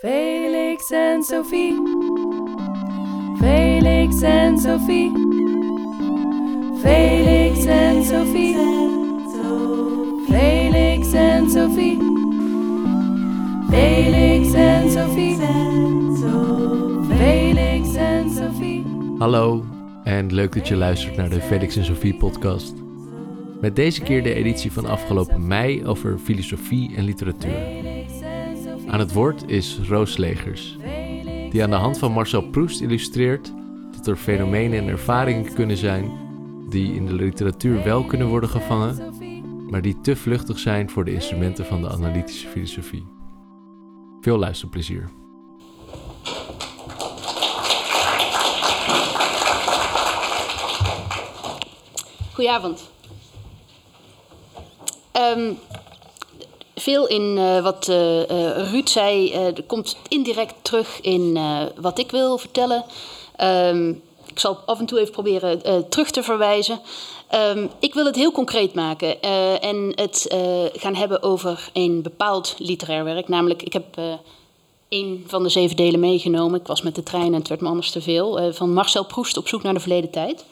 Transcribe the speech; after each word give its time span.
Felix 0.00 0.90
en 0.92 1.22
Sophie. 1.22 1.76
Felix 3.38 4.22
en 4.22 4.58
Sophie. 4.58 5.12
Felix 6.80 7.64
en 7.66 8.04
Sophie. 8.04 8.56
Felix 10.26 11.12
en 11.12 11.50
Sophie. 11.50 11.98
Felix 13.70 14.54
en 14.54 14.90
Sophie. 14.90 15.36
Felix 17.08 17.94
en 17.94 18.30
Sophie. 18.30 18.84
Hallo 19.18 19.64
en 20.04 20.34
leuk 20.34 20.54
dat 20.54 20.68
je 20.68 20.76
luistert 20.76 21.16
naar 21.16 21.30
de 21.30 21.40
Felix 21.40 21.76
en 21.76 21.84
Sophie 21.84 22.14
podcast. 22.14 22.74
Met 23.60 23.76
deze 23.76 24.02
keer 24.02 24.22
de 24.22 24.34
editie 24.34 24.72
van 24.72 24.86
afgelopen 24.86 25.46
mei 25.46 25.86
over 25.86 26.18
filosofie 26.18 26.96
en 26.96 27.04
literatuur. 27.04 27.99
Aan 28.90 28.98
het 29.00 29.12
woord 29.12 29.50
is 29.50 29.78
Roos 29.88 30.16
Legers, 30.16 30.76
die 31.50 31.62
aan 31.62 31.70
de 31.70 31.76
hand 31.76 31.98
van 31.98 32.12
Marcel 32.12 32.42
Proust 32.42 32.80
illustreert 32.80 33.52
dat 33.96 34.06
er 34.06 34.16
fenomenen 34.16 34.78
en 34.78 34.88
ervaringen 34.88 35.54
kunnen 35.54 35.76
zijn 35.76 36.10
die 36.68 36.94
in 36.94 37.06
de 37.06 37.12
literatuur 37.12 37.84
wel 37.84 38.04
kunnen 38.04 38.26
worden 38.26 38.50
gevangen, 38.50 39.14
maar 39.70 39.82
die 39.82 40.00
te 40.00 40.16
vluchtig 40.16 40.58
zijn 40.58 40.90
voor 40.90 41.04
de 41.04 41.12
instrumenten 41.12 41.66
van 41.66 41.80
de 41.80 41.88
analytische 41.88 42.48
filosofie. 42.48 43.06
Veel 44.20 44.38
luisterplezier. 44.38 45.10
Goedenavond. 52.32 52.90
Ehm, 55.12 55.52
veel 56.80 57.06
in 57.06 57.38
eh, 57.38 57.62
wat 57.62 57.88
eh, 57.88 58.22
Ruud 58.70 58.88
zei, 58.88 59.32
komt 59.66 59.96
indirect 60.08 60.54
terug 60.62 61.00
in 61.00 61.38
wat 61.76 61.98
ik 61.98 62.10
wil 62.10 62.38
vertellen. 62.38 62.84
Ehm, 63.36 63.88
ik 64.26 64.38
zal 64.38 64.58
af 64.66 64.78
en 64.78 64.86
toe 64.86 65.00
even 65.00 65.12
proberen 65.12 65.88
terug 65.88 66.10
te 66.10 66.22
verwijzen. 66.22 66.80
Ehm, 67.28 67.66
ik 67.78 67.94
wil 67.94 68.04
het 68.04 68.16
heel 68.16 68.32
concreet 68.32 68.74
maken 68.74 69.22
en 69.60 69.92
het 69.94 70.26
gaan 70.72 70.94
hebben 70.94 71.22
over 71.22 71.70
een 71.72 72.02
bepaald 72.02 72.54
literair 72.58 73.04
werk. 73.04 73.28
Namelijk, 73.28 73.62
ik 73.62 73.72
heb 73.72 73.84
één 74.88 75.24
van 75.26 75.42
de 75.42 75.48
zeven 75.48 75.76
delen 75.76 76.00
meegenomen. 76.00 76.60
Ik 76.60 76.66
was 76.66 76.82
met 76.82 76.94
de 76.94 77.02
trein 77.02 77.26
en 77.26 77.38
het 77.38 77.48
werd 77.48 77.60
me 77.60 77.68
anders 77.68 77.90
te 77.90 78.02
veel. 78.02 78.52
van 78.52 78.72
Marcel 78.72 79.04
Proust 79.04 79.36
op 79.36 79.48
zoek 79.48 79.62
naar 79.62 79.74
de 79.74 79.80
verleden 79.80 80.10
tijd. 80.10 80.44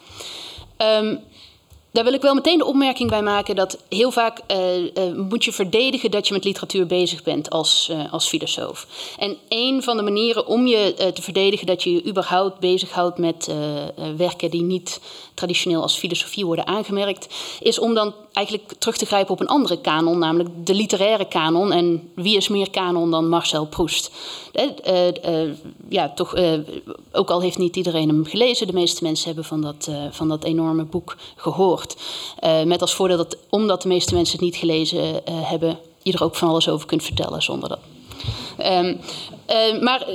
Um, 0.77 1.19
daar 1.91 2.03
wil 2.03 2.13
ik 2.13 2.21
wel 2.21 2.33
meteen 2.33 2.57
de 2.57 2.65
opmerking 2.65 3.09
bij 3.09 3.21
maken 3.21 3.55
dat 3.55 3.77
heel 3.89 4.11
vaak 4.11 4.41
uh, 4.47 5.13
moet 5.15 5.45
je 5.45 5.51
verdedigen 5.51 6.11
dat 6.11 6.27
je 6.27 6.33
met 6.33 6.43
literatuur 6.43 6.85
bezig 6.85 7.23
bent 7.23 7.49
als, 7.49 7.89
uh, 7.91 8.13
als 8.13 8.27
filosoof. 8.27 8.87
En 9.17 9.37
een 9.49 9.83
van 9.83 9.97
de 9.97 10.03
manieren 10.03 10.47
om 10.47 10.67
je 10.67 11.11
te 11.13 11.21
verdedigen 11.21 11.67
dat 11.67 11.83
je 11.83 11.91
je 11.91 12.05
überhaupt 12.05 12.59
bezighoudt 12.59 13.17
met 13.17 13.51
werken 14.17 14.49
die 14.49 14.61
niet 14.61 14.99
traditioneel 15.39 15.81
als 15.81 15.97
filosofie 15.97 16.45
worden 16.45 16.67
aangemerkt, 16.67 17.27
is 17.59 17.79
om 17.79 17.93
dan 17.93 18.13
eigenlijk 18.33 18.73
terug 18.77 18.97
te 18.97 19.05
grijpen 19.05 19.33
op 19.33 19.39
een 19.39 19.47
andere 19.47 19.81
kanon, 19.81 20.19
namelijk 20.19 20.49
de 20.65 20.73
literaire 20.73 21.27
kanon. 21.27 21.71
En 21.71 22.11
wie 22.15 22.37
is 22.37 22.47
meer 22.47 22.69
kanon 22.69 23.11
dan 23.11 23.29
Marcel 23.29 23.65
Proust? 23.65 24.11
ja, 25.89 26.09
toch, 26.09 26.35
ook 27.11 27.29
al 27.29 27.41
heeft 27.41 27.57
niet 27.57 27.75
iedereen 27.75 28.07
hem 28.07 28.25
gelezen, 28.25 28.67
de 28.67 28.73
meeste 28.73 29.03
mensen 29.03 29.25
hebben 29.25 29.45
van 29.45 29.61
dat, 29.61 29.89
van 30.11 30.27
dat 30.27 30.43
enorme 30.43 30.83
boek 30.83 31.15
gehoord. 31.35 31.95
Met 32.65 32.81
als 32.81 32.95
voordeel 32.95 33.17
dat, 33.17 33.37
omdat 33.49 33.81
de 33.81 33.87
meeste 33.87 34.13
mensen 34.13 34.35
het 34.35 34.45
niet 34.45 34.55
gelezen 34.55 35.21
hebben, 35.31 35.79
je 36.03 36.13
er 36.13 36.23
ook 36.23 36.35
van 36.35 36.49
alles 36.49 36.69
over 36.69 36.87
kunt 36.87 37.03
vertellen 37.03 37.41
zonder 37.41 37.69
dat. 37.69 37.79
Um, 38.65 38.99
uh, 39.49 39.81
maar 39.81 40.09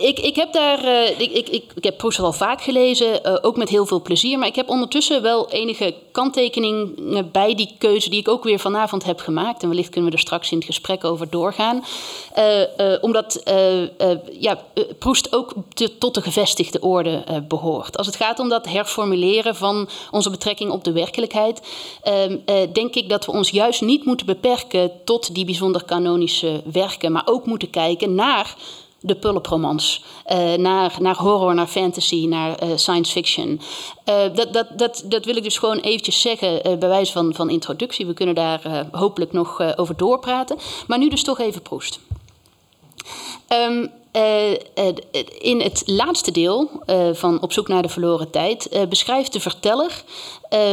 ik, 0.00 0.18
ik 0.18 0.36
heb 0.36 0.52
daar, 0.52 0.84
uh, 0.84 1.20
ik, 1.20 1.32
ik, 1.32 1.48
ik, 1.74 1.84
heb 1.84 1.96
Proust 1.96 2.18
al 2.18 2.32
vaak 2.32 2.62
gelezen, 2.62 3.20
uh, 3.26 3.36
ook 3.42 3.56
met 3.56 3.68
heel 3.68 3.86
veel 3.86 4.02
plezier. 4.02 4.38
Maar 4.38 4.48
ik 4.48 4.54
heb 4.54 4.68
ondertussen 4.68 5.22
wel 5.22 5.50
enige 5.50 5.94
kanttekeningen 6.12 7.30
bij 7.32 7.54
die 7.54 7.74
keuze 7.78 8.10
die 8.10 8.20
ik 8.20 8.28
ook 8.28 8.44
weer 8.44 8.58
vanavond 8.58 9.04
heb 9.04 9.20
gemaakt. 9.20 9.62
En 9.62 9.68
wellicht 9.68 9.88
kunnen 9.88 10.10
we 10.10 10.16
er 10.16 10.22
straks 10.22 10.50
in 10.50 10.56
het 10.56 10.66
gesprek 10.66 11.04
over 11.04 11.30
doorgaan. 11.30 11.84
omdat 13.00 13.42
ja, 14.38 14.58
Proust 14.98 15.34
ook 15.34 15.52
tot 15.98 16.14
de 16.14 16.22
gevestigde 16.22 16.80
orde 16.80 17.24
behoort. 17.48 17.96
Als 17.96 18.06
het 18.06 18.16
gaat 18.16 18.38
om 18.38 18.48
dat 18.48 18.68
herformuleren 18.68 19.56
van 19.56 19.88
onze 20.10 20.30
betrekking 20.30 20.70
op 20.70 20.84
de 20.84 20.92
werkelijkheid, 20.92 21.62
ehm, 22.02 22.38
denk 22.72 22.94
ik 22.94 23.08
dat 23.08 23.26
we 23.26 23.32
ons 23.32 23.50
juist 23.50 23.80
niet 23.80 24.04
moeten 24.04 24.26
beperken 24.26 24.90
tot 25.04 25.34
die 25.34 25.44
bijzonder 25.44 25.84
kanonische 25.84 26.62
werken, 26.72 27.12
maar 27.12 27.22
ook 27.24 27.46
moeten 27.46 27.70
kijken 27.70 28.14
naar 28.14 28.54
de 29.04 29.14
pulpromans. 29.14 30.04
Uh, 30.32 30.54
naar, 30.54 30.96
naar 31.00 31.16
horror, 31.16 31.54
naar 31.54 31.66
fantasy, 31.66 32.26
naar 32.26 32.62
uh, 32.62 32.76
science 32.76 33.12
fiction. 33.12 33.60
Uh, 34.08 34.14
dat, 34.34 34.52
dat, 34.52 34.66
dat, 34.76 35.04
dat 35.04 35.24
wil 35.24 35.36
ik 35.36 35.42
dus 35.42 35.58
gewoon 35.58 35.78
eventjes 35.78 36.20
zeggen 36.20 36.78
bij 36.78 36.88
wijze 36.88 37.12
van, 37.12 37.34
van 37.34 37.50
introductie. 37.50 38.06
We 38.06 38.14
kunnen 38.14 38.34
daar 38.34 38.86
hopelijk 38.92 39.32
nog 39.32 39.76
over 39.76 39.96
doorpraten. 39.96 40.58
Maar 40.86 40.98
nu 40.98 41.08
dus 41.08 41.22
toch 41.22 41.38
even 41.38 41.62
Proest. 41.62 42.00
Um, 43.48 43.90
uh, 44.16 44.50
in 45.38 45.60
het 45.60 45.82
laatste 45.86 46.30
deel 46.30 46.70
uh, 46.86 47.08
van 47.12 47.42
Op 47.42 47.52
zoek 47.52 47.68
naar 47.68 47.82
de 47.82 47.88
verloren 47.88 48.30
tijd 48.30 48.86
beschrijft 48.88 49.32
de 49.32 49.40
verteller 49.40 50.04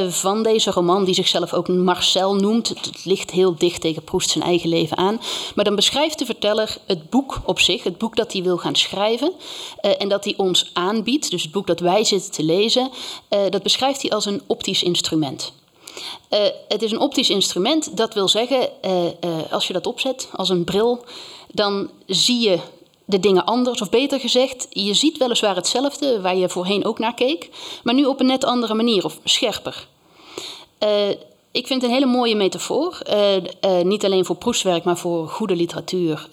van 0.09 0.43
deze 0.43 0.71
roman, 0.71 1.03
die 1.03 1.13
zichzelf 1.13 1.53
ook 1.53 1.67
Marcel 1.67 2.35
noemt, 2.35 2.67
het, 2.67 3.05
ligt 3.05 3.31
heel 3.31 3.55
dicht 3.55 3.81
tegen 3.81 4.03
Proust 4.03 4.29
zijn 4.29 4.43
eigen 4.43 4.69
leven 4.69 4.97
aan, 4.97 5.21
maar 5.55 5.65
dan 5.65 5.75
beschrijft 5.75 6.19
de 6.19 6.25
verteller 6.25 6.77
het 6.85 7.09
boek 7.09 7.41
op 7.45 7.59
zich, 7.59 7.83
het 7.83 7.97
boek 7.97 8.15
dat 8.15 8.33
hij 8.33 8.43
wil 8.43 8.57
gaan 8.57 8.75
schrijven 8.75 9.31
en 9.97 10.09
dat 10.09 10.23
hij 10.23 10.33
ons 10.37 10.69
aanbiedt, 10.73 11.31
dus 11.31 11.41
het 11.41 11.51
boek 11.51 11.67
dat 11.67 11.79
wij 11.79 12.03
zitten 12.03 12.31
te 12.31 12.43
lezen, 12.43 12.89
dat 13.49 13.63
beschrijft 13.63 14.01
hij 14.01 14.11
als 14.11 14.25
een 14.25 14.41
optisch 14.47 14.83
instrument. 14.83 15.53
Het 16.67 16.81
is 16.81 16.91
een 16.91 16.99
optisch 16.99 17.29
instrument, 17.29 17.97
dat 17.97 18.13
wil 18.13 18.27
zeggen, 18.27 18.69
als 19.51 19.67
je 19.67 19.73
dat 19.73 19.87
opzet 19.87 20.29
als 20.35 20.49
een 20.49 20.63
bril, 20.63 21.03
dan 21.51 21.89
zie 22.05 22.49
je 22.49 22.59
de 23.11 23.19
dingen 23.19 23.45
anders. 23.45 23.81
Of 23.81 23.89
beter 23.89 24.19
gezegd, 24.19 24.67
je 24.69 24.93
ziet 24.93 25.17
weliswaar 25.17 25.55
hetzelfde 25.55 26.21
waar 26.21 26.35
je 26.35 26.49
voorheen 26.49 26.85
ook 26.85 26.99
naar 26.99 27.13
keek, 27.13 27.49
maar 27.83 27.93
nu 27.93 28.05
op 28.05 28.19
een 28.19 28.25
net 28.25 28.43
andere 28.43 28.73
manier 28.73 29.05
of 29.05 29.19
scherper. 29.23 29.87
Uh, 30.83 31.09
ik 31.51 31.67
vind 31.67 31.81
het 31.81 31.83
een 31.83 31.97
hele 31.97 32.11
mooie 32.11 32.35
metafoor. 32.35 33.01
Uh, 33.09 33.35
uh, 33.35 33.41
niet 33.83 34.05
alleen 34.05 34.25
voor 34.25 34.35
proestwerk, 34.35 34.83
maar 34.83 34.97
voor 34.97 35.27
goede 35.27 35.55
literatuur 35.55 36.27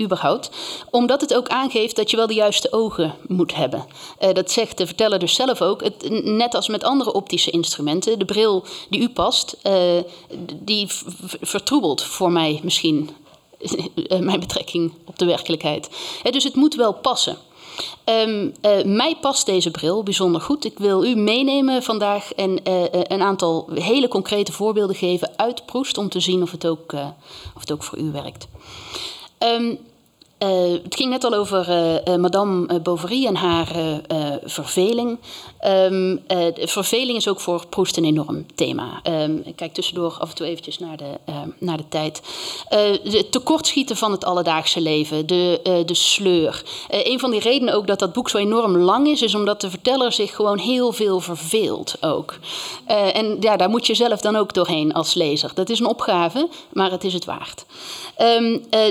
überhaupt. 0.00 0.50
Omdat 0.90 1.20
het 1.20 1.34
ook 1.34 1.48
aangeeft 1.48 1.96
dat 1.96 2.10
je 2.10 2.16
wel 2.16 2.26
de 2.26 2.34
juiste 2.34 2.72
ogen 2.72 3.14
moet 3.26 3.54
hebben. 3.54 3.86
dat 4.32 4.50
zegt 4.50 4.78
de 4.78 4.86
verteller 4.86 5.18
dus 5.18 5.34
zelf 5.34 5.62
ook. 5.62 5.82
Net 6.22 6.54
als 6.54 6.68
met 6.68 6.84
andere 6.84 7.12
optische 7.12 7.50
instrumenten. 7.50 8.18
De 8.18 8.24
bril 8.24 8.64
die 8.90 9.00
u 9.00 9.08
past, 9.08 9.56
die 10.54 10.86
vertroebelt 11.40 12.02
voor 12.02 12.32
mij 12.32 12.60
misschien 12.62 13.10
Eh, 13.27 13.27
mijn 14.20 14.40
betrekking 14.40 14.92
op 15.04 15.18
de 15.18 15.24
werkelijkheid. 15.24 15.88
dus 16.30 16.44
het 16.44 16.54
moet 16.54 16.74
wel 16.74 16.92
passen. 16.92 17.36
Um, 18.04 18.54
uh, 18.62 18.84
mij 18.84 19.16
past 19.20 19.46
deze 19.46 19.70
bril 19.70 20.02
bijzonder 20.02 20.40
goed. 20.40 20.64
Ik 20.64 20.78
wil 20.78 21.04
u 21.04 21.14
meenemen 21.14 21.82
vandaag 21.82 22.32
en 22.34 22.60
een 23.12 23.22
aantal 23.22 23.68
hele 23.74 24.08
concrete 24.08 24.52
voorbeelden 24.52 24.96
geven 24.96 25.30
uit 25.36 25.66
Proest 25.66 25.98
om 25.98 26.08
te 26.08 26.20
zien 26.20 26.42
of 26.42 26.50
het 26.50 26.66
ook, 26.66 26.92
of 27.54 27.60
het 27.60 27.72
ook 27.72 27.82
voor 27.82 27.98
u 27.98 28.12
werkt. 28.12 28.48
Um, 29.38 29.78
uh, 30.38 30.82
het 30.82 30.94
ging 30.96 31.10
net 31.10 31.24
al 31.24 31.34
over 31.34 31.68
uh, 31.68 31.94
uh, 31.94 32.20
Madame 32.20 32.80
Bovary 32.80 33.26
en 33.26 33.36
haar 33.36 33.68
verveling. 34.44 35.18
Um, 35.66 36.22
verveling 36.54 37.16
is 37.16 37.28
ook 37.28 37.40
voor 37.40 37.66
Proust 37.66 37.96
een 37.96 38.04
enorm 38.04 38.46
thema. 38.54 39.00
Um, 39.02 39.42
ik 39.44 39.56
kijk 39.56 39.74
tussendoor 39.74 40.16
af 40.18 40.28
en 40.28 40.34
toe 40.34 40.46
eventjes 40.46 40.78
naar 40.78 40.96
de, 40.96 41.18
naar 41.58 41.76
de 41.76 41.88
tijd. 41.88 42.20
het 43.02 43.32
tekortschieten 43.32 43.96
van 43.96 44.12
het 44.12 44.24
alledaagse 44.24 44.80
leven, 44.80 45.26
de, 45.26 45.82
de 45.86 45.94
sleur. 45.94 46.62
een 46.88 47.20
van 47.20 47.30
die 47.30 47.40
redenen 47.40 47.74
ook 47.74 47.86
dat 47.86 47.98
dat 47.98 48.12
boek 48.12 48.28
zo 48.28 48.38
enorm 48.38 48.76
lang 48.76 49.08
is, 49.08 49.22
is 49.22 49.34
omdat 49.34 49.60
de 49.60 49.70
verteller 49.70 50.12
zich 50.12 50.34
gewoon 50.34 50.58
heel 50.58 50.92
veel 50.92 51.20
verveelt 51.20 51.94
ook. 52.00 52.38
en 52.86 53.36
ja, 53.40 53.56
daar 53.56 53.70
moet 53.70 53.86
je 53.86 53.94
zelf 53.94 54.20
dan 54.20 54.36
ook 54.36 54.54
doorheen 54.54 54.92
als 54.92 55.14
lezer. 55.14 55.50
Dat 55.54 55.70
is 55.70 55.80
een 55.80 55.86
opgave, 55.86 56.48
maar 56.72 56.90
het 56.90 57.04
is 57.04 57.12
het 57.12 57.24
waard. 57.24 57.64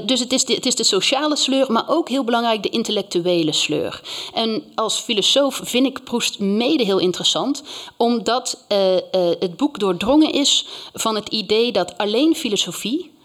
Dus 0.05 0.19
het 0.19 0.33
is, 0.33 0.45
de, 0.45 0.53
het 0.53 0.65
is 0.65 0.75
de 0.75 0.83
sociale 0.83 1.36
sleur, 1.37 1.71
maar 1.71 1.83
ook 1.87 2.09
heel 2.09 2.23
belangrijk 2.23 2.63
de 2.63 2.69
intellectuele 2.69 3.51
sleur. 3.51 4.01
En 4.33 4.63
als 4.75 4.99
filosoof 4.99 5.61
vind 5.63 5.85
ik 5.85 6.03
Proest 6.03 6.39
mede 6.39 6.83
heel 6.83 6.99
interessant, 6.99 7.63
omdat 7.97 8.65
uh, 8.71 8.93
uh, 8.93 8.99
het 9.39 9.57
boek 9.57 9.79
doordrongen 9.79 10.31
is 10.31 10.65
van 10.93 11.15
het 11.15 11.29
idee 11.29 11.71
dat 11.71 11.97
alleen 11.97 12.35
filosofie 12.35 13.11
eh, 13.11 13.16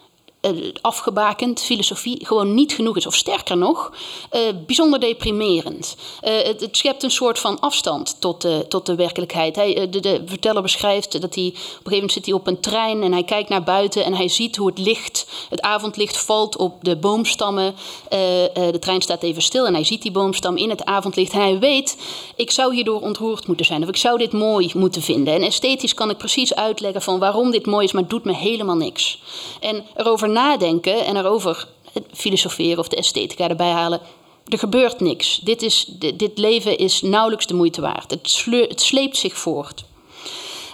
afgebakend, 0.81 1.61
filosofie, 1.61 2.27
gewoon 2.27 2.55
niet 2.55 2.73
genoeg 2.73 2.97
is. 2.97 3.07
Of 3.07 3.15
sterker 3.15 3.57
nog, 3.57 3.93
eh, 4.31 4.41
bijzonder 4.67 5.01
deprimerend. 5.01 5.97
Eh, 6.21 6.43
het, 6.43 6.61
het 6.61 6.77
schept 6.77 7.03
een 7.03 7.11
soort 7.11 7.39
van 7.39 7.61
afstand 7.61 8.21
tot 8.21 8.47
tot 8.69 8.87
de 8.87 8.95
werkelijkheid. 8.95 9.57
Hij, 9.57 9.77
eh, 9.77 9.87
de, 9.91 10.23
verteller 10.27 10.63
beschrijft 10.63 11.21
dat 11.21 11.35
hij 11.35 11.47
op 11.47 11.55
een 11.55 11.63
gegeven 11.63 11.93
moment 11.93 12.13
zit 12.13 12.27
hij 12.27 12.35
op 12.35 12.47
een 12.47 12.61
trein 12.61 13.03
en 13.03 13.13
hij 13.13 13.25
kijkt 13.25 13.49
naar 13.49 13.63
buiten 13.63 14.05
en 14.05 14.15
hij 14.15 14.29
ziet 14.29 14.57
hoe 14.57 14.67
het 14.67 14.79
licht, 14.79 15.27
het 15.49 15.61
avondlicht 15.61 16.17
valt 16.17 16.57
op 16.57 16.85
de 16.85 16.97
boomstammen. 16.97 17.75
Eh, 18.09 18.45
eh, 18.45 18.73
de 18.73 18.79
trein 18.79 19.03
staat 19.03 19.23
even 19.23 19.43
stil 19.43 19.67
en 19.67 19.75
hij 19.75 19.85
ziet 19.85 20.03
die 20.03 20.11
boomstam 20.11 20.57
in 20.57 20.71
het 20.71 20.85
avondlicht 20.85 21.33
en 21.33 21.41
hij 21.41 21.59
weet, 21.59 21.97
ik 22.37 22.51
zou 22.51 22.75
hierdoor 22.75 23.01
ontroerd 23.01 23.47
moeten 23.47 23.67
zijn 23.67 23.83
of 23.83 23.89
ik 23.89 23.97
zou 23.97 24.19
dit 24.19 24.33
mooi 24.33 24.71
moeten 24.75 25.03
vinden. 25.03 25.35
En 25.35 25.43
esthetisch 25.43 25.95
kan 25.95 26.11
ik 26.11 26.17
precies 26.17 26.55
uitleggen 26.55 27.03
van 27.03 27.19
waarom 27.19 27.51
dit 27.51 27.67
mooi 27.67 27.85
is, 27.85 27.93
maar 27.93 28.03
het 28.03 28.11
doet 28.11 28.25
me 28.25 28.35
helemaal 28.35 28.77
niks. 28.77 29.19
En 29.61 29.85
erover 29.97 30.29
nadenken 30.33 31.05
en 31.05 31.17
erover 31.17 31.69
filosoferen 32.13 32.79
of 32.79 32.89
de 32.89 32.97
esthetica 32.97 33.49
erbij 33.49 33.71
halen. 33.71 34.01
Er 34.47 34.59
gebeurt 34.59 35.01
niks. 35.01 35.39
Dit, 35.39 35.63
is, 35.63 35.85
dit, 36.15 36.39
leven 36.39 36.79
is 36.79 37.03
nauwelijks 37.03 37.47
de 37.47 37.55
moeite 37.55 37.81
waard. 37.81 38.11
Het, 38.11 38.31
sleur, 38.31 38.69
het 38.69 38.81
sleept 38.81 39.17
zich 39.17 39.37
voort. 39.37 39.85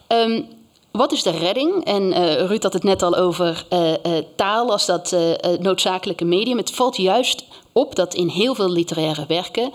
Ehm, 0.07 0.43
wat 0.91 1.13
is 1.13 1.23
de 1.23 1.31
redding? 1.31 1.85
En 1.85 2.13
eh, 2.13 2.47
Ruud 2.47 2.63
had 2.63 2.73
het 2.73 2.83
net 2.83 3.03
al 3.03 3.17
over 3.17 3.67
eh, 3.69 3.93
eh, 3.93 4.25
taal 4.37 4.71
als 4.71 4.87
dat 4.87 5.17
noodzakelijke 5.61 6.25
medium. 6.25 6.57
Het 6.57 6.71
valt 6.71 6.97
juist 6.97 7.45
op 7.73 7.95
dat 7.95 8.15
in 8.15 8.29
heel 8.29 8.55
veel 8.55 8.71
literaire 8.71 9.25
werken, 9.29 9.73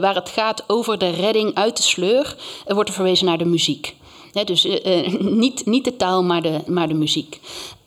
waar 0.00 0.14
het 0.14 0.28
gaat 0.28 0.64
over 0.66 0.98
de 0.98 1.10
redding 1.10 1.54
uit 1.54 1.76
de 1.76 1.82
sleur, 1.82 2.36
wordt 2.66 2.88
er 2.88 2.94
verwezen 2.94 3.26
naar 3.26 3.38
de 3.38 3.44
muziek. 3.44 3.96
Dus 4.44 4.66
niet, 5.18 5.66
niet 5.66 5.84
de 5.84 5.96
taal, 5.96 6.22
maar 6.22 6.42
de, 6.42 6.60
maar 6.66 6.88
de 6.88 6.94
muziek. 6.94 7.40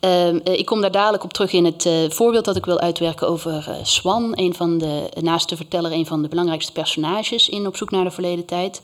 Ehm, 0.03 0.39
eh, 0.43 0.59
ik 0.59 0.65
kom 0.65 0.81
daar 0.81 0.91
dadelijk 0.91 1.23
op 1.23 1.33
terug 1.33 1.51
in 1.51 1.65
het 1.65 1.85
eh, 1.85 1.93
voorbeeld 2.09 2.45
dat 2.45 2.55
ik 2.55 2.65
wil 2.65 2.79
uitwerken 2.79 3.27
over 3.27 3.65
eh, 3.67 3.75
Swan, 3.83 4.31
een 4.35 4.53
van 4.53 4.77
de, 4.77 5.09
naast 5.21 5.49
de 5.49 5.55
verteller, 5.55 5.91
een 5.91 6.05
van 6.05 6.21
de 6.21 6.27
belangrijkste 6.27 6.71
personages 6.71 7.49
in 7.49 7.67
Op 7.67 7.75
zoek 7.75 7.91
naar 7.91 8.03
de 8.03 8.11
verleden 8.11 8.45
tijd. 8.45 8.81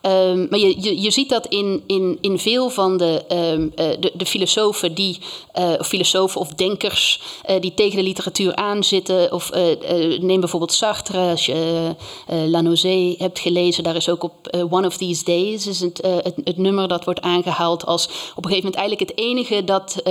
Ehm, 0.00 0.46
maar 0.50 0.58
je, 0.58 0.82
je, 0.82 1.00
je 1.00 1.10
ziet 1.10 1.28
dat 1.28 1.46
in, 1.46 1.82
in, 1.86 2.18
in 2.20 2.38
veel 2.38 2.70
van 2.70 2.96
de, 2.96 3.24
ehm, 3.28 3.68
eh, 3.74 4.00
de, 4.00 4.12
de 4.14 4.26
filosofen 4.26 4.94
die, 4.94 5.18
of 5.78 5.86
filosofen 5.86 6.40
of 6.40 6.48
denkers 6.48 7.20
die 7.60 7.74
tegen 7.74 7.96
de 7.96 8.02
literatuur 8.02 8.54
aanzitten. 8.54 9.32
Of 9.32 9.50
neem 10.20 10.40
bijvoorbeeld 10.40 10.72
Sartre, 10.72 11.30
als 11.30 11.46
je 11.46 11.94
La 12.26 12.60
Nausée 12.60 13.14
hebt 13.18 13.38
gelezen, 13.38 13.84
daar 13.84 13.96
is 13.96 14.08
ook 14.08 14.22
op 14.22 14.56
One 14.70 14.86
of 14.86 14.96
These 14.96 15.24
Days 15.24 15.66
is 15.66 15.80
het, 15.80 16.00
het, 16.22 16.34
het 16.44 16.56
nummer 16.56 16.88
dat 16.88 17.04
wordt 17.04 17.20
aangehaald 17.20 17.86
als 17.86 18.04
op 18.36 18.44
een 18.44 18.50
gegeven 18.50 18.70
moment 18.70 18.74
eigenlijk 18.74 19.10
het 19.10 19.18
enige 19.18 19.64
dat 19.64 20.02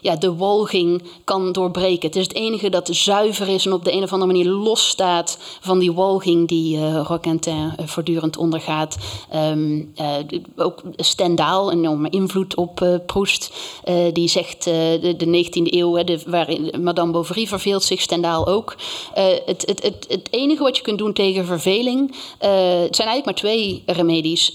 ja, 0.00 0.16
de 0.16 0.34
walging 0.34 1.02
kan 1.24 1.52
doorbreken. 1.52 2.06
Het 2.08 2.16
is 2.16 2.22
het 2.22 2.34
enige 2.34 2.68
dat 2.68 2.88
zuiver 2.92 3.48
is 3.48 3.66
en 3.66 3.72
op 3.72 3.84
de 3.84 3.92
een 3.92 4.02
of 4.02 4.12
andere 4.12 4.32
manier 4.32 4.50
losstaat 4.50 5.38
van 5.60 5.78
die 5.78 5.92
walging 5.92 6.48
die 6.48 6.76
eh 6.76 7.02
Roquentin 7.06 7.72
eh, 7.76 7.86
voortdurend 7.86 8.36
ondergaat. 8.36 8.96
Ehm, 9.30 9.82
eh, 9.94 10.08
ook 10.56 10.82
Stendhal, 10.96 11.72
een 11.72 11.78
enorme 11.78 12.10
invloed 12.10 12.56
op 12.56 13.02
Proust, 13.06 13.52
eh, 13.84 13.94
die 14.12 14.28
zegt 14.28 14.64
de, 14.64 15.14
de 15.16 15.26
19e 15.26 15.76
eeuw, 15.76 15.94
hè, 15.94 16.04
de, 16.04 16.20
waarin 16.26 16.82
Madame 16.82 17.12
Bovary 17.12 17.46
verveelt 17.46 17.82
zich, 17.82 18.00
Stendhal 18.00 18.46
ook. 18.46 18.76
Het, 19.14 19.64
het, 19.66 19.82
het, 19.82 20.06
het 20.08 20.28
enige 20.30 20.62
wat 20.62 20.76
je 20.76 20.82
kunt 20.82 20.98
doen 20.98 21.12
tegen 21.12 21.46
verveling, 21.46 22.08
het 22.38 22.96
zijn 22.96 23.08
eigenlijk 23.08 23.24
maar 23.24 23.34
twee 23.34 23.82
remedies. 23.86 24.52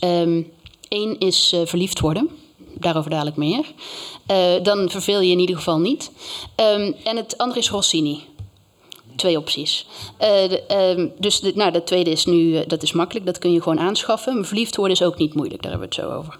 Eén 0.89 1.19
is 1.19 1.55
verliefd 1.65 1.99
worden 1.99 2.29
daarover 2.79 3.09
dadelijk 3.09 3.35
meer. 3.35 3.65
Eh, 4.25 4.63
dan 4.63 4.89
verveel 4.89 5.21
je 5.21 5.31
in 5.31 5.39
ieder 5.39 5.55
geval 5.55 5.79
niet. 5.79 6.11
Ehm, 6.55 6.91
en 7.03 7.17
het 7.17 7.37
andere 7.37 7.59
is 7.59 7.69
Rossini. 7.69 8.23
Twee 9.15 9.37
opties. 9.37 9.85
Eh, 10.17 10.69
ehm, 10.71 11.07
dus 11.17 11.39
de, 11.39 11.51
nou, 11.55 11.71
de 11.71 11.83
tweede 11.83 12.09
is 12.09 12.25
nu, 12.25 12.55
eh, 12.55 12.67
dat 12.67 12.83
is 12.83 12.91
makkelijk, 12.91 13.25
dat 13.25 13.37
kun 13.37 13.51
je 13.51 13.61
gewoon 13.61 13.79
aanschaffen. 13.79 14.35
Maar 14.35 14.45
verliefd 14.45 14.75
worden 14.75 14.95
is 14.95 15.03
ook 15.03 15.17
niet 15.17 15.33
moeilijk, 15.33 15.61
daar 15.61 15.71
hebben 15.71 15.89
we 15.89 15.95
het 15.95 16.05
zo 16.05 16.17
over. 16.17 16.39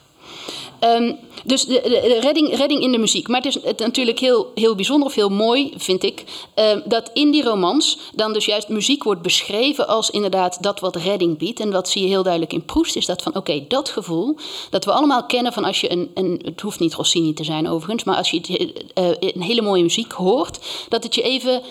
Ehm, 0.80 1.14
dus 1.44 1.66
de, 1.66 1.82
de- 1.84 2.18
redding, 2.22 2.56
redding 2.56 2.82
in 2.82 2.92
de 2.92 2.98
muziek. 2.98 3.28
Maar 3.28 3.42
het 3.42 3.56
is 3.56 3.76
natuurlijk 3.78 4.20
heel, 4.20 4.52
heel 4.56 4.76
bijzonder 4.76 5.08
of 5.08 5.16
heel 5.16 5.30
mooi, 5.30 5.74
vind 5.78 6.04
ik, 6.04 6.24
ehm, 6.54 6.82
dat 6.86 7.10
in 7.14 7.32
die 7.32 7.44
romans 7.44 8.00
dan 8.16 8.34
dus 8.34 8.46
juist 8.46 8.70
muziek 8.70 9.04
wordt 9.04 9.22
beschreven 9.22 9.88
als 9.88 10.10
inderdaad 10.10 10.64
dat 10.64 10.80
wat 10.80 10.96
redding 10.96 11.38
biedt. 11.38 11.60
En 11.60 11.72
dat 11.72 11.90
zie 11.90 12.02
je 12.02 12.08
heel 12.08 12.24
duidelijk 12.24 12.54
in 12.54 12.66
Proest, 12.66 12.96
is 12.96 13.06
dat 13.06 13.22
van 13.22 13.36
oké, 13.36 13.66
dat 13.68 13.90
gevoel 13.90 14.36
dat 14.70 14.86
we 14.86 14.92
allemaal 14.92 15.26
kennen 15.26 15.54
van 15.54 15.64
als 15.64 15.82
je 15.82 15.92
een, 15.92 16.12
een, 16.14 16.42
het 16.44 16.62
hoeft 16.62 16.80
niet 16.80 16.94
Rossini 16.94 17.34
te 17.34 17.44
zijn 17.44 17.70
overigens, 17.70 18.04
maar 18.04 18.16
als 18.16 18.30
je 18.30 18.74
eh, 18.94 19.10
een 19.20 19.42
hele 19.42 19.62
mooie 19.62 19.84
muziek 19.84 20.12
hoort, 20.12 20.60
dat 20.90 21.04
het 21.04 21.16
je 21.16 21.22
even 21.22 21.62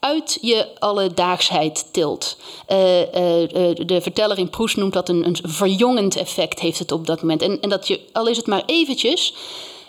uit 0.00 0.38
je 0.40 0.68
alledaagsheid 0.78 1.92
tilt. 1.92 2.36
Eh, 2.66 3.14
eh, 3.14 3.42
eh, 3.42 3.76
de 3.86 4.00
verteller 4.00 4.38
in 4.38 4.50
Proest 4.50 4.76
noemt 4.76 4.92
dat 4.92 5.08
een, 5.08 5.26
een 5.26 5.36
verjongend 5.42 6.16
effect 6.16 6.60
heeft 6.60 6.78
het 6.78 6.92
op 6.92 7.06
dat 7.06 7.20
moment. 7.20 7.42
En, 7.42 7.60
en 7.60 7.68
dat 7.68 7.88
je, 7.88 8.00
al 8.12 8.26
is 8.26 8.36
het 8.36 8.46
maar 8.46 8.62
eventjes, 8.66 9.34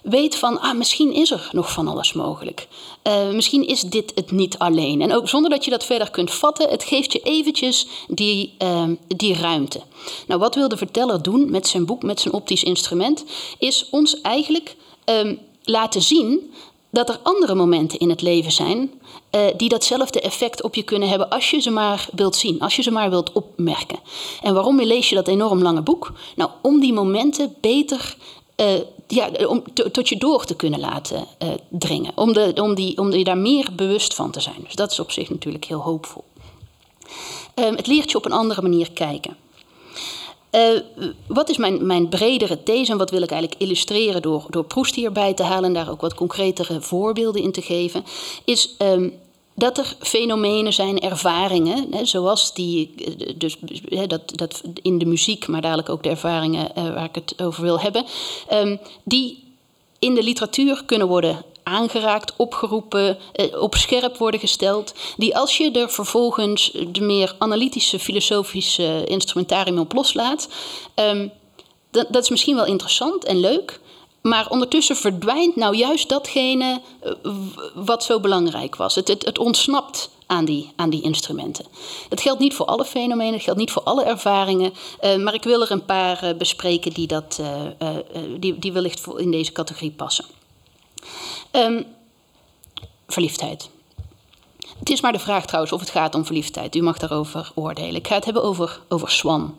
weet 0.03 0.35
van, 0.35 0.59
ah, 0.59 0.77
misschien 0.77 1.13
is 1.13 1.31
er 1.31 1.50
nog 1.51 1.71
van 1.71 1.88
alles 1.88 2.13
mogelijk. 2.13 2.67
Misschien 3.33 3.67
is 3.67 3.81
dit 3.81 4.11
het 4.15 4.31
niet 4.31 4.57
alleen. 4.57 5.01
En 5.01 5.13
ook 5.13 5.29
zonder 5.29 5.50
dat 5.50 5.65
je 5.65 5.71
dat 5.71 5.85
verder 5.85 6.12
kunt 6.12 6.31
vatten, 6.31 6.69
het 6.69 6.83
geeft 6.83 7.13
je 7.13 7.19
eventjes 7.19 7.88
die, 8.07 8.53
ehm, 8.57 8.95
die 9.07 9.35
ruimte. 9.35 9.81
Nou, 10.27 10.39
wat 10.39 10.55
wil 10.55 10.67
de 10.67 10.77
verteller 10.77 11.21
doen 11.21 11.51
met 11.51 11.67
zijn 11.67 11.85
boek, 11.85 12.03
met 12.03 12.19
zijn 12.19 12.33
optisch 12.33 12.63
instrument, 12.63 13.25
is 13.57 13.88
ons 13.91 14.21
eigenlijk 14.21 14.75
ehm, 15.03 15.35
laten 15.63 16.01
zien 16.01 16.53
dat 16.89 17.09
er 17.09 17.19
andere 17.24 17.56
momenten 17.56 18.00
in 18.00 18.09
het 18.09 18.21
leven 18.21 18.51
zijn 18.51 18.91
eh, 19.30 19.41
die 19.57 19.69
datzelfde 19.69 20.21
effect 20.21 20.63
op 20.63 20.75
je 20.75 20.83
kunnen 20.83 21.09
hebben 21.09 21.30
als 21.30 21.50
je 21.50 21.59
ze 21.59 21.69
maar 21.69 22.07
wilt 22.12 22.36
zien, 22.36 22.59
als 22.59 22.75
je 22.75 22.81
ze 22.81 22.91
maar 22.91 23.09
wilt 23.09 23.31
opmerken. 23.31 24.00
En 24.41 24.53
waarom 24.53 24.81
lees 24.81 25.09
je 25.09 25.15
dat 25.15 25.27
enorm 25.27 25.62
lange 25.62 25.81
boek? 25.81 26.12
Nou, 26.36 26.50
om 26.62 26.80
die 26.80 26.94
momenten 26.94 27.56
beter 27.62 28.15
eh, 28.56 28.80
ja, 29.07 29.30
om 29.47 29.63
to- 29.74 29.91
tot 29.91 30.09
je 30.09 30.18
door 30.18 30.45
te 30.45 30.56
kunnen 30.56 30.80
laten 30.80 31.25
eh, 31.38 31.50
dringen. 31.69 32.12
Om, 32.15 32.33
de, 32.33 32.51
om, 32.56 32.75
die, 32.75 32.97
om 32.97 33.12
je 33.12 33.24
daar 33.24 33.38
meer 33.38 33.69
bewust 33.75 34.13
van 34.13 34.31
te 34.31 34.39
zijn. 34.39 34.56
Dus 34.63 34.75
dat 34.75 34.91
is 34.91 35.00
op 35.00 35.12
zich 35.12 35.30
natuurlijk 35.30 35.65
heel 35.65 35.80
hoopvol. 35.81 36.24
Ehm, 37.53 37.75
het 37.75 37.88
leert 37.88 38.12
je 38.12 38.18
op 38.18 38.25
een 38.25 38.31
andere 38.31 38.62
manier 38.62 38.91
kijken. 38.91 39.38
Eh, 40.50 40.69
wat 41.28 41.50
is 41.50 41.57
mijn, 41.57 41.86
mijn 41.86 42.10
bredere 42.10 42.63
these 42.63 42.92
en 42.92 42.98
wat 42.98 43.10
wil 43.10 43.22
ik 43.22 43.31
eigenlijk 43.31 43.62
illustreren 43.62 44.22
door, 44.22 44.46
door 44.50 44.63
Proest 44.63 44.96
hierbij 44.96 45.34
te 45.34 45.44
halen 45.44 45.63
en 45.63 45.74
daar 45.74 45.90
ook 45.90 46.01
wat 46.01 46.13
concretere 46.13 46.81
voorbeelden 46.81 47.42
in 47.42 47.51
te 47.51 47.62
geven, 47.62 48.04
is 48.46 48.75
ehm, 48.78 49.10
dat 49.56 49.78
er 49.78 49.96
fenomenen 50.00 50.74
zijn, 50.74 51.00
ervaringen, 51.00 51.88
hè, 51.92 52.06
zoals 52.06 52.54
die, 52.54 52.94
eh, 52.98 53.34
dus, 53.38 53.57
hè, 53.90 54.07
dat, 54.07 54.38
dat 54.38 54.62
in 54.81 54.98
de 54.98 55.06
muziek, 55.06 55.48
maar 55.48 55.62
dadelijk 55.62 55.90
ook 55.90 56.04
de 56.04 56.10
ervaringen 56.10 56.75
eh, 56.75 56.94
waar 56.94 57.06
ik 57.06 57.16
het 57.16 57.42
over 57.42 57.63
wil 57.63 57.80
hebben, 57.80 58.06
ehm, 58.48 58.78
die 59.04 59.44
in 60.00 60.16
de 60.16 60.24
literatuur 60.24 60.84
kunnen 60.86 61.07
worden 61.07 61.44
aangeraakt, 61.69 62.33
opgeroepen, 62.36 63.18
eh, 63.33 63.62
op 63.62 63.75
scherp 63.75 64.18
worden 64.18 64.39
gesteld. 64.39 64.94
Die 65.18 65.38
als 65.38 65.57
je 65.57 65.71
er 65.71 65.89
vervolgens 65.89 66.71
de 66.88 67.01
meer 67.01 67.36
analytische, 67.38 68.00
filosofische 68.00 69.03
instrumentarium 69.05 69.79
op 69.79 69.93
loslaat, 69.93 70.50
ehm, 70.93 71.27
dat, 71.91 72.08
dat 72.10 72.24
is 72.24 72.29
misschien 72.29 72.55
wel 72.55 72.65
interessant 72.65 73.25
en 73.25 73.39
leuk. 73.39 73.79
Maar 74.22 74.50
ondertussen 74.50 74.96
verdwijnt 74.96 75.55
nou 75.55 75.75
juist 75.75 76.10
datgene 76.10 76.82
eh, 77.01 77.12
wat 77.74 78.03
zo 78.03 78.20
belangrijk 78.20 78.75
was. 78.75 78.96
Het, 78.96 79.08
het, 79.08 79.38
ontsnapt 79.38 80.10
aan 80.25 80.46
die, 80.46 80.72
aan 80.75 80.89
die 80.89 81.01
instrumenten. 81.01 81.65
Dat 82.10 82.22
geldt 82.22 82.39
niet 82.39 82.53
voor 82.53 82.65
alle 82.65 82.86
fenomenen, 82.86 83.32
dat 83.32 83.41
geldt 83.41 83.60
niet 83.60 83.72
voor 83.72 83.84
alle 83.84 84.03
ervaringen. 84.03 84.74
eh, 85.00 85.15
maar 85.15 85.34
ik 85.34 85.43
wil 85.43 85.62
er 85.62 85.72
een 85.72 85.86
paar 85.86 86.36
bespreken 86.38 86.93
die, 86.93 87.08
dat, 87.08 87.41
die, 88.39 88.60
die 88.60 88.74
wellicht 88.74 89.08
in 89.17 89.32
deze 89.32 89.51
categorie 89.51 89.91
passen. 89.91 90.25
Ehm, 91.51 91.84
verliefdheid. 93.08 93.70
Het 94.79 94.89
is 94.89 95.01
maar 95.01 95.12
de 95.12 95.20
vraag 95.20 95.46
trouwens 95.46 95.74
of 95.74 95.79
het 95.79 95.89
gaat 95.89 96.15
om 96.15 96.25
verliefdheid. 96.25 96.75
U 96.75 96.82
mag 96.82 96.98
daarover 96.98 97.51
oordelen. 97.56 97.96
Ik 97.96 98.08
ga 98.08 98.15
het 98.15 98.25
hebben 98.25 98.44
over, 98.44 98.79
over 98.88 99.12
Swan. 99.12 99.58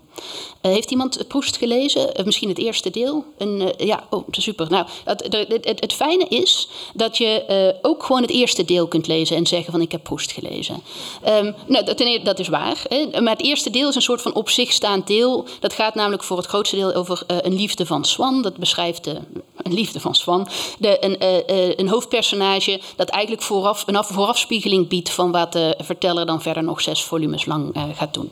Eh, 0.61 0.71
heeft 0.73 0.91
iemand 0.91 1.29
Proest 1.29 1.57
gelezen? 1.57 2.15
Eh, 2.15 2.25
misschien 2.25 2.49
het 2.49 2.59
eerste 2.59 2.91
deel? 2.91 3.25
Een, 3.39 3.61
eh, 3.61 3.87
ja, 3.87 4.05
oh, 4.11 4.27
super. 4.31 4.71
Nou, 4.71 4.87
het, 5.05 5.23
het, 5.23 5.65
het, 5.65 5.81
het 5.81 5.93
fijne 5.93 6.27
is 6.29 6.69
dat 6.95 7.17
je 7.19 7.79
ook 7.83 8.03
gewoon 8.03 8.23
het 8.23 8.31
eerste 8.31 8.65
deel 8.65 8.87
kunt 8.89 9.07
lezen 9.07 9.37
en 9.37 9.47
zeggen 9.47 9.73
van 9.73 9.81
ik 9.81 9.93
heb 9.93 10.03
Proest 10.03 10.33
gelezen. 10.33 10.83
Ehm, 11.23 11.53
nou, 11.67 11.85
eerste, 11.95 12.25
dat 12.25 12.39
is 12.39 12.49
waar. 12.49 12.83
Hè? 12.89 13.21
Maar 13.21 13.37
het 13.37 13.45
eerste 13.45 13.71
deel 13.71 13.89
is 13.89 13.95
een 13.95 14.03
soort 14.03 14.23
van 14.23 14.35
op 14.35 14.49
zich 14.49 14.73
staand 14.73 15.07
deel. 15.07 15.45
Dat 15.61 15.73
gaat 15.73 15.95
namelijk 15.95 16.25
voor 16.25 16.37
het 16.37 16.47
grootste 16.47 16.77
deel 16.77 16.95
over 16.95 17.23
een 17.27 17.55
liefde 17.55 17.87
van 17.87 18.05
Swan. 18.05 18.43
Dat 18.43 18.57
beschrijft 18.57 19.05
de 19.05 19.21
een 19.63 19.75
liefde 19.75 20.01
van 20.01 20.15
Swan, 20.15 20.49
de, 20.79 21.05
een, 21.05 21.19
eh, 21.19 21.39
eh, 21.69 21.73
een 21.77 21.89
hoofdpersonage 21.89 22.81
dat 22.97 23.09
eigenlijk 23.09 23.43
vooraf, 23.43 23.83
een 23.87 23.97
af- 23.97 24.09
voorafspiegeling 24.09 24.89
biedt 24.89 25.11
van 25.11 25.31
wat 25.31 25.53
de 25.53 25.75
verteller 25.79 26.27
dan 26.27 26.43
verder 26.43 26.63
nog 26.63 26.81
zes 26.81 27.03
volumes 27.03 27.47
lang 27.47 27.75
eh, 27.75 27.83
gaat 27.95 28.15
doen. 28.15 28.31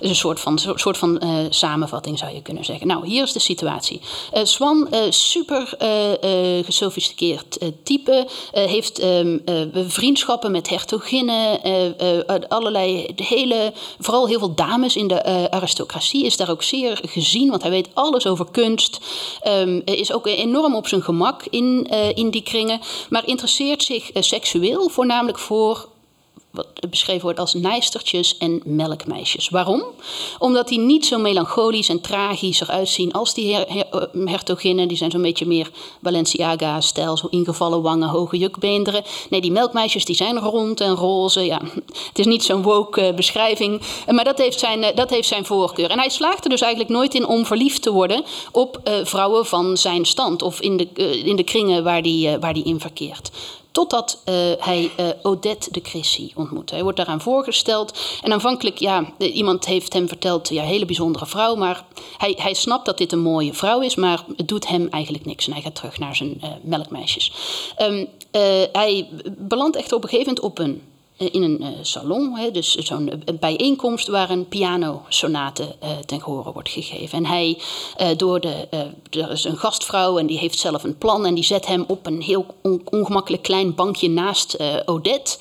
Dus 0.00 0.08
een 0.08 0.16
soort 0.16 0.40
van, 0.40 0.58
soort 0.58 0.98
van 0.98 1.22
samenvatting 1.50 2.18
zou 2.18 2.34
je 2.34 2.42
kunnen 2.42 2.64
zeggen. 2.64 2.86
Nou, 2.86 3.06
hier 3.06 3.22
is 3.22 3.32
de 3.32 3.38
situatie. 3.38 4.00
Swan, 4.42 4.88
super 5.08 5.74
gesofisticeerd 6.64 7.58
type, 7.82 8.26
heeft 8.52 8.98
ehm, 8.98 9.38
eh, 9.44 9.84
vriendschappen 9.86 10.50
met 10.50 10.68
hertoginnen, 10.68 11.60
allerlei, 12.48 13.06
hele, 13.16 13.72
vooral 13.98 14.26
heel 14.26 14.38
veel 14.38 14.54
dames 14.54 14.96
in 14.96 15.08
de 15.08 15.50
aristocratie, 15.50 16.24
is 16.24 16.36
daar 16.36 16.50
ook 16.50 16.62
zeer 16.62 17.00
gezien, 17.06 17.50
want 17.50 17.62
hij 17.62 17.70
weet 17.70 17.88
alles 17.94 18.26
over 18.26 18.46
kunst, 18.50 18.98
ehm, 19.40 19.80
is 19.84 20.12
ook 20.12 20.26
enorm 20.54 20.74
op 20.74 20.88
zijn 20.88 21.02
gemak 21.02 21.42
in, 21.50 21.86
eh, 21.90 22.16
in 22.16 22.30
die 22.30 22.42
kringen, 22.42 22.80
maar 23.10 23.26
interesseert 23.26 23.82
zich 23.82 24.12
eh, 24.12 24.22
seksueel 24.22 24.88
voornamelijk 24.88 25.38
voor 25.38 25.88
wat 26.54 26.90
beschreven 26.90 27.22
wordt 27.22 27.38
als 27.38 27.54
nijstertjes 27.54 28.36
en 28.38 28.62
melkmeisjes. 28.64 29.48
Waarom? 29.48 29.84
Omdat 30.38 30.68
die 30.68 30.78
niet 30.78 31.06
zo 31.06 31.18
melancholisch 31.18 31.88
en 31.88 32.00
tragisch 32.00 32.60
eruit 32.60 32.88
zien 32.88 33.12
als 33.12 33.34
die 33.34 33.56
eh, 33.56 34.02
hertoginnen. 34.24 34.88
Die 34.88 34.96
zijn 34.96 35.10
zo'n 35.10 35.22
beetje 35.22 35.46
meer 35.46 35.70
Balenciaga-stijl, 36.00 37.16
zo 37.16 37.26
ingevallen 37.30 37.82
wangen, 37.82 38.08
hoge 38.08 38.38
jukbeenderen. 38.38 39.02
Nee, 39.30 39.40
die 39.40 39.52
melkmeisjes 39.52 40.04
die 40.04 40.16
zijn 40.16 40.38
rond 40.38 40.80
en 40.80 40.94
roze. 40.94 41.44
Ja, 41.44 41.60
het 42.08 42.18
is 42.18 42.26
niet 42.26 42.44
zo'n 42.44 42.62
woke 42.62 43.00
eh, 43.00 43.14
beschrijving, 43.14 43.80
eh, 44.06 44.14
maar 44.14 44.24
dat 44.24 44.38
heeft, 44.38 44.58
zijn, 44.58 44.94
dat 44.94 45.10
heeft 45.10 45.28
zijn 45.28 45.44
voorkeur. 45.44 45.90
En 45.90 45.98
hij 45.98 46.08
slaagt 46.08 46.44
er 46.44 46.50
dus 46.50 46.60
eigenlijk 46.60 46.92
nooit 46.92 47.14
in 47.14 47.26
om 47.26 47.46
verliefd 47.46 47.82
te 47.82 47.92
worden 47.92 48.24
op 48.52 48.80
vrouwen 49.04 49.46
van 49.46 49.76
zijn 49.76 50.04
stand 50.04 50.42
of 50.42 50.60
in 50.60 50.76
de, 50.76 50.88
in 51.24 51.36
de 51.36 51.42
kringen 51.44 51.84
waar 51.84 52.02
die, 52.02 52.28
eh, 52.28 52.40
waar 52.40 52.54
die 52.54 52.64
in 52.64 52.80
verkeert. 52.80 53.30
Totdat 53.74 54.20
eh, 54.24 54.34
hij 54.58 54.90
eh, 54.96 55.08
Odette 55.22 55.72
de 55.72 55.80
Crécy 55.80 56.32
ontmoet. 56.34 56.70
Hij 56.70 56.82
wordt 56.82 56.96
daaraan 56.96 57.20
voorgesteld. 57.20 57.98
En 58.22 58.32
aanvankelijk, 58.32 58.78
ja, 58.78 59.12
iemand 59.18 59.66
heeft 59.66 59.92
hem 59.92 60.08
verteld, 60.08 60.48
ja, 60.48 60.62
hele 60.62 60.84
bijzondere 60.84 61.26
vrouw. 61.26 61.54
Maar 61.54 61.84
hij, 62.16 62.34
hij 62.38 62.54
snapt 62.54 62.86
dat 62.86 62.98
dit 62.98 63.12
een 63.12 63.22
mooie 63.22 63.54
vrouw 63.54 63.80
is, 63.80 63.94
maar 63.94 64.24
het 64.36 64.48
doet 64.48 64.68
hem 64.68 64.88
eigenlijk 64.90 65.24
niks. 65.24 65.46
En 65.46 65.52
hij 65.52 65.62
gaat 65.62 65.74
terug 65.74 65.98
naar 65.98 66.16
zijn 66.16 66.38
eh, 66.40 66.48
melkmeisjes. 66.62 67.32
Ehm, 67.76 68.04
eh, 68.30 68.42
hij 68.72 69.08
belandt 69.38 69.76
echter 69.76 69.96
op 69.96 70.02
een 70.02 70.08
gegeven 70.08 70.34
moment 70.34 70.52
op 70.52 70.58
een 70.58 70.82
in 71.16 71.42
een 71.42 71.62
eh, 71.62 71.68
salon, 71.82 72.38
dus 72.52 72.74
zo'n 72.74 73.10
eh, 73.10 73.34
bijeenkomst 73.40 74.08
waar 74.08 74.30
een 74.30 74.48
pianosonate 74.48 75.76
eh 75.80 75.90
ten 76.06 76.20
gehore 76.22 76.52
wordt 76.52 76.68
gegeven. 76.68 77.18
En 77.18 77.26
hij, 77.26 77.58
eh, 77.96 78.08
door 78.16 78.40
de, 78.40 78.66
eh, 78.70 79.22
er 79.22 79.30
is 79.30 79.44
een 79.44 79.56
gastvrouw 79.56 80.18
en 80.18 80.26
die 80.26 80.38
heeft 80.38 80.58
zelf 80.58 80.84
een 80.84 80.98
plan 80.98 81.26
en 81.26 81.34
die 81.34 81.44
zet 81.44 81.66
hem 81.66 81.84
op 81.88 82.06
een 82.06 82.22
heel 82.22 82.46
on- 82.62 82.82
ongemakkelijk 82.90 83.42
klein 83.42 83.74
bankje 83.74 84.08
naast 84.08 84.52
eh, 84.54 84.74
Odette. 84.84 85.36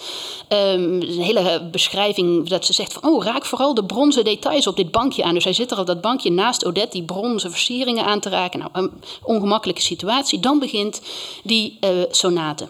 Ehm, 0.48 0.84
een 1.02 1.22
hele 1.22 1.70
beschrijving 1.72 2.50
dat 2.50 2.66
ze 2.66 2.74
zegt 2.74 2.94
van, 2.94 3.04
oh 3.12 3.24
raak 3.24 3.46
vooral 3.46 3.74
de 3.74 3.86
bronzen 3.86 4.24
details 4.24 4.68
op 4.68 4.76
dit 4.76 4.92
bankje 4.92 5.24
aan. 5.24 5.34
Dus 5.34 5.44
hij 5.44 5.54
zit 5.54 5.72
er 5.72 5.80
op 5.80 5.86
dat 5.88 6.02
bankje 6.02 6.32
naast 6.32 6.66
Odette 6.66 6.98
die 6.98 7.04
bronzen 7.06 7.52
versieringen 7.52 8.06
aan 8.06 8.20
te 8.20 8.30
raken. 8.30 8.60
Nou, 8.60 8.72
een 8.74 8.92
ongemakkelijke 9.24 9.82
situatie. 9.82 10.40
Dan 10.40 10.60
begint 10.60 11.02
die 11.44 11.78
eh, 11.80 11.90
sonate. 12.12 12.68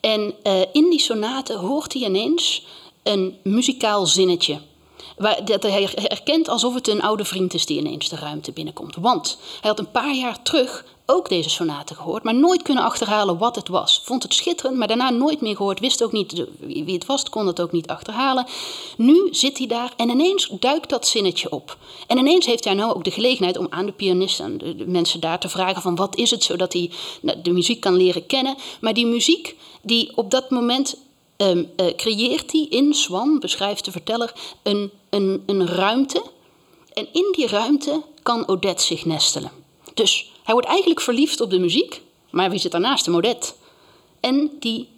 En 0.00 0.34
eh, 0.42 0.60
in 0.72 0.90
die 0.90 1.00
sonate 1.00 1.54
hoort 1.54 1.92
hij 1.92 2.02
ineens 2.02 2.66
een 3.02 3.38
muzikaal 3.42 4.06
zinnetje. 4.06 4.60
Waar, 5.16 5.44
dat 5.44 5.62
hij 5.62 5.88
herkent 5.94 6.48
alsof 6.48 6.74
het 6.74 6.88
een 6.88 7.02
oude 7.02 7.24
vriend 7.24 7.54
is 7.54 7.66
die 7.66 7.78
ineens 7.78 8.08
de 8.08 8.16
ruimte 8.16 8.52
binnenkomt. 8.52 8.96
Want 8.96 9.38
hij 9.60 9.70
had 9.70 9.78
een 9.78 9.90
paar 9.90 10.14
jaar 10.14 10.42
terug 10.42 10.84
ook 11.10 11.28
deze 11.28 11.50
sonate 11.50 11.94
gehoord, 11.94 12.22
maar 12.22 12.34
nooit 12.34 12.62
kunnen 12.62 12.84
achterhalen 12.84 13.38
wat 13.38 13.56
het 13.56 13.68
was. 13.68 14.00
Vond 14.04 14.22
het 14.22 14.34
schitterend, 14.34 14.76
maar 14.76 14.88
daarna 14.88 15.10
nooit 15.10 15.40
meer 15.40 15.56
gehoord. 15.56 15.80
Wist 15.80 16.02
ook 16.02 16.12
niet 16.12 16.44
wie 16.60 16.94
het 16.94 17.06
was, 17.06 17.28
kon 17.28 17.46
het 17.46 17.60
ook 17.60 17.72
niet 17.72 17.86
achterhalen. 17.86 18.46
Nu 18.96 19.28
zit 19.30 19.58
hij 19.58 19.66
daar 19.66 19.92
en 19.96 20.08
ineens 20.08 20.48
duikt 20.60 20.88
dat 20.88 21.06
zinnetje 21.06 21.50
op. 21.50 21.76
En 22.06 22.18
ineens 22.18 22.46
heeft 22.46 22.64
hij 22.64 22.74
nou 22.74 22.94
ook 22.94 23.04
de 23.04 23.10
gelegenheid 23.10 23.56
om 23.58 23.66
aan 23.70 23.86
de 23.86 23.92
pianist, 23.92 24.40
aan 24.40 24.58
de, 24.58 24.76
de 24.76 24.86
mensen 24.86 25.20
daar 25.20 25.38
te 25.38 25.48
vragen 25.48 25.82
van 25.82 25.96
wat 25.96 26.16
is 26.16 26.30
het, 26.30 26.42
zodat 26.42 26.72
hij 26.72 26.90
nou, 27.22 27.42
de 27.42 27.52
muziek 27.52 27.80
kan 27.80 27.96
leren 27.96 28.26
kennen. 28.26 28.56
Maar 28.80 28.94
die 28.94 29.06
muziek 29.06 29.56
die 29.82 30.16
op 30.16 30.30
dat 30.30 30.50
moment 30.50 30.96
ehm, 31.36 31.64
eh, 31.76 31.94
creëert 31.96 32.52
hij 32.52 32.66
in 32.70 32.94
Swan, 32.94 33.38
beschrijft 33.38 33.84
de 33.84 33.90
verteller, 33.90 34.32
een, 34.62 34.90
een, 35.10 35.42
een 35.46 35.66
ruimte. 35.66 36.22
En 36.92 37.08
in 37.12 37.28
die 37.32 37.46
ruimte 37.46 38.02
kan 38.22 38.48
Odette 38.48 38.84
zich 38.84 39.04
nestelen. 39.04 39.66
Dus 39.98 40.30
hij 40.42 40.54
wordt 40.54 40.68
eigenlijk 40.68 41.00
verliefd 41.00 41.40
op 41.40 41.50
de 41.50 41.58
muziek, 41.58 42.00
maar 42.30 42.50
wie 42.50 42.58
zit 42.58 42.72
daarnaast 42.72 43.06
hem? 43.06 43.16
Odette. 43.16 43.52
En 44.20 44.50
die, 44.60 44.88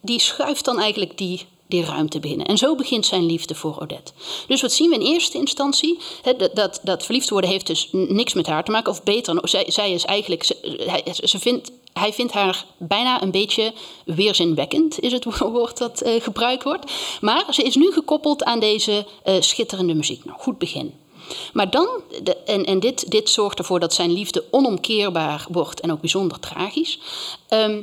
die 0.00 0.20
schuift 0.20 0.64
dan 0.64 0.78
eigenlijk 0.78 1.18
die, 1.18 1.46
die 1.66 1.84
ruimte 1.84 2.20
binnen. 2.20 2.46
En 2.46 2.58
zo 2.58 2.74
begint 2.74 3.06
zijn 3.06 3.26
liefde 3.26 3.54
voor 3.54 3.78
Odette. 3.80 4.12
Dus 4.46 4.60
wat 4.60 4.72
zien 4.72 4.88
we 4.88 4.94
in 4.94 5.12
eerste 5.12 5.38
instantie? 5.38 5.98
Dat, 6.22 6.50
dat, 6.54 6.80
dat 6.82 7.04
verliefd 7.04 7.30
worden 7.30 7.50
heeft 7.50 7.66
dus 7.66 7.88
niks 7.92 8.34
met 8.34 8.46
haar 8.46 8.64
te 8.64 8.70
maken. 8.70 8.92
Of 8.92 9.02
beter, 9.02 9.48
zij, 9.48 9.64
zij 9.68 9.92
is 9.92 10.04
eigenlijk... 10.04 10.44
Ze, 10.44 10.56
hij, 10.86 11.14
vindt, 11.38 11.70
hij 11.92 12.12
vindt 12.12 12.32
haar 12.32 12.64
bijna 12.76 13.22
een 13.22 13.30
beetje 13.30 13.72
weerzinwekkend, 14.04 15.00
is 15.00 15.12
het 15.12 15.24
woord 15.38 15.78
dat 15.78 16.00
eh, 16.00 16.22
gebruikt 16.22 16.62
wordt. 16.62 16.92
Maar 17.20 17.44
ze 17.50 17.62
is 17.62 17.74
nu 17.74 17.92
gekoppeld 17.92 18.44
aan 18.44 18.60
deze 18.60 19.06
eh, 19.22 19.34
schitterende 19.40 19.94
muziek. 19.94 20.24
Nou, 20.24 20.38
goed 20.38 20.58
begin. 20.58 20.94
Maar 21.52 21.70
dan, 21.70 21.88
en, 22.46 22.64
en 22.64 22.80
dit, 22.80 23.10
dit 23.10 23.30
zorgt 23.30 23.58
ervoor 23.58 23.80
dat 23.80 23.94
zijn 23.94 24.12
liefde 24.12 24.44
onomkeerbaar 24.50 25.46
wordt 25.50 25.80
en 25.80 25.92
ook 25.92 26.00
bijzonder 26.00 26.40
tragisch. 26.40 26.98
Ehm, 27.48 27.82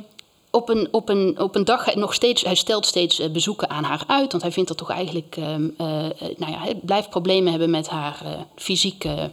op 0.50 0.68
een, 0.68 0.88
op, 0.90 1.08
een, 1.08 1.38
op 1.38 1.54
een 1.54 1.64
dag, 1.64 1.94
nog 1.94 2.14
steeds, 2.14 2.42
hij 2.42 2.54
stelt 2.54 2.86
steeds 2.86 3.18
eh, 3.18 3.30
bezoeken 3.30 3.70
aan 3.70 3.84
haar 3.84 4.04
uit, 4.06 4.30
want 4.30 4.42
hij 4.42 4.52
vindt 4.52 4.70
er 4.70 4.76
toch 4.76 4.90
eigenlijk, 4.90 5.36
ehm, 5.36 5.68
eh, 5.76 6.04
eh, 6.04 6.12
nou 6.36 6.52
ja, 6.52 6.58
hij 6.58 6.74
blijft 6.74 7.10
problemen 7.10 7.50
hebben 7.50 7.70
met 7.70 7.88
haar 7.88 8.46
fysieke 8.56 9.30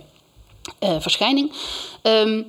verschijning. 1.00 1.52
Ehm, 2.02 2.42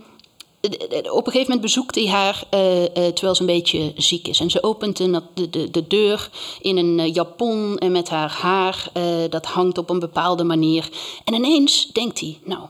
op 1.10 1.26
een 1.26 1.32
gegeven 1.32 1.40
moment 1.40 1.60
bezoekt 1.60 1.94
hij 1.94 2.06
haar 2.06 2.44
eh, 2.50 2.84
eh, 2.84 2.90
terwijl 2.92 3.34
ze 3.34 3.40
een 3.40 3.46
beetje 3.46 3.92
ziek 3.96 4.28
is. 4.28 4.40
En 4.40 4.50
ze 4.50 4.62
opent 4.62 4.98
een, 4.98 5.22
de, 5.34 5.50
de, 5.50 5.70
de 5.70 5.86
deur 5.86 6.30
in 6.60 6.76
een 6.76 7.00
eh, 7.00 7.14
japon 7.14 7.78
en 7.78 7.92
met 7.92 8.08
haar 8.08 8.30
haar, 8.30 8.90
eh, 8.92 9.04
dat 9.30 9.46
hangt 9.46 9.78
op 9.78 9.90
een 9.90 9.98
bepaalde 9.98 10.44
manier. 10.44 10.88
En 11.24 11.34
ineens 11.34 11.86
denkt 11.92 12.20
hij, 12.20 12.38
nou, 12.44 12.62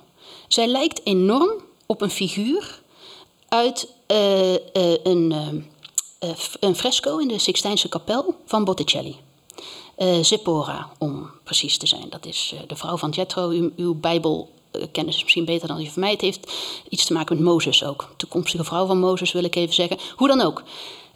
zij 0.49 0.67
lijkt 0.67 1.01
enorm 1.05 1.51
op 1.87 2.01
een 2.01 2.11
figuur 2.11 2.81
uit 3.49 3.89
eh, 4.07 4.55
eh, 4.55 4.61
een, 5.03 5.33
eh, 5.33 6.29
eh, 6.31 6.37
een 6.61 6.77
fresco 6.77 7.19
in 7.19 7.29
de 7.29 7.39
Sixtijnse 7.39 7.89
kapel 7.89 8.35
van 8.45 8.65
Botticelli. 8.65 9.17
Eh 9.97 10.23
Zippora, 10.23 10.91
om 10.99 11.31
precies 11.45 11.79
te 11.79 11.87
zijn. 11.87 12.07
Dat 12.11 12.27
is 12.27 12.53
eh, 12.55 12.61
de 12.69 12.77
vrouw 12.77 12.97
van 12.97 13.11
Jethro. 13.11 13.71
Uw, 13.77 13.95
Bijbelkennis 13.95 14.55
is 14.93 15.23
misschien 15.23 15.45
beter 15.45 15.69
dan 15.69 15.77
die 15.77 15.91
van 15.91 16.03
mij. 16.03 16.11
Het 16.11 16.21
heeft 16.21 16.53
iets 16.89 17.05
te 17.05 17.13
maken 17.13 17.37
met 17.37 17.45
Mozes 17.45 17.85
ook. 17.85 18.15
Toekomstige 18.17 18.65
vrouw 18.65 18.87
van 18.87 18.99
Mozes 18.99 19.33
wil 19.33 19.45
ik 19.45 19.55
even 19.55 19.75
zeggen. 19.75 19.99
Hoe 20.17 20.29
dan 20.29 20.41
ook. 20.41 20.63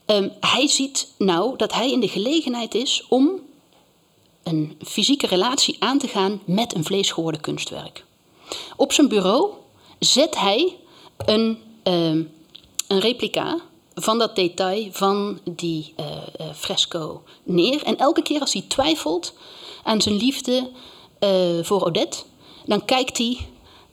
Ehm, 0.06 0.28
hij 0.40 0.68
ziet 0.68 1.12
nou 1.18 1.56
dat 1.56 1.72
hij 1.72 1.92
in 1.92 2.00
de 2.00 2.08
gelegenheid 2.08 2.74
is 2.74 3.04
om 3.08 3.40
een 4.42 4.78
fysieke 4.84 5.26
relatie 5.26 5.76
aan 5.78 5.98
te 5.98 6.08
gaan 6.08 6.40
met 6.44 6.74
een 6.74 6.84
vleesgeworden 6.84 7.40
kunstwerk. 7.40 8.04
Op 8.76 8.92
zijn 8.92 9.08
bureau 9.08 9.50
zet 9.98 10.38
hij 10.38 10.76
een, 11.16 11.58
ehm, 11.82 12.22
een 12.86 13.00
replica 13.00 13.58
van 13.94 14.18
dat 14.18 14.36
detail 14.36 14.88
van 14.92 15.38
die 15.44 15.92
eh, 15.96 16.06
eh, 16.06 16.46
fresco 16.54 17.22
neer. 17.42 17.82
En 17.82 17.96
elke 17.96 18.22
keer 18.22 18.40
als 18.40 18.52
hij 18.52 18.64
twijfelt 18.68 19.34
aan 19.82 20.00
zijn 20.02 20.16
liefde 20.16 20.70
eh, 21.18 21.30
voor 21.62 21.84
Odette, 21.84 22.18
dan 22.66 22.84
kijkt 22.84 23.18
hij 23.18 23.38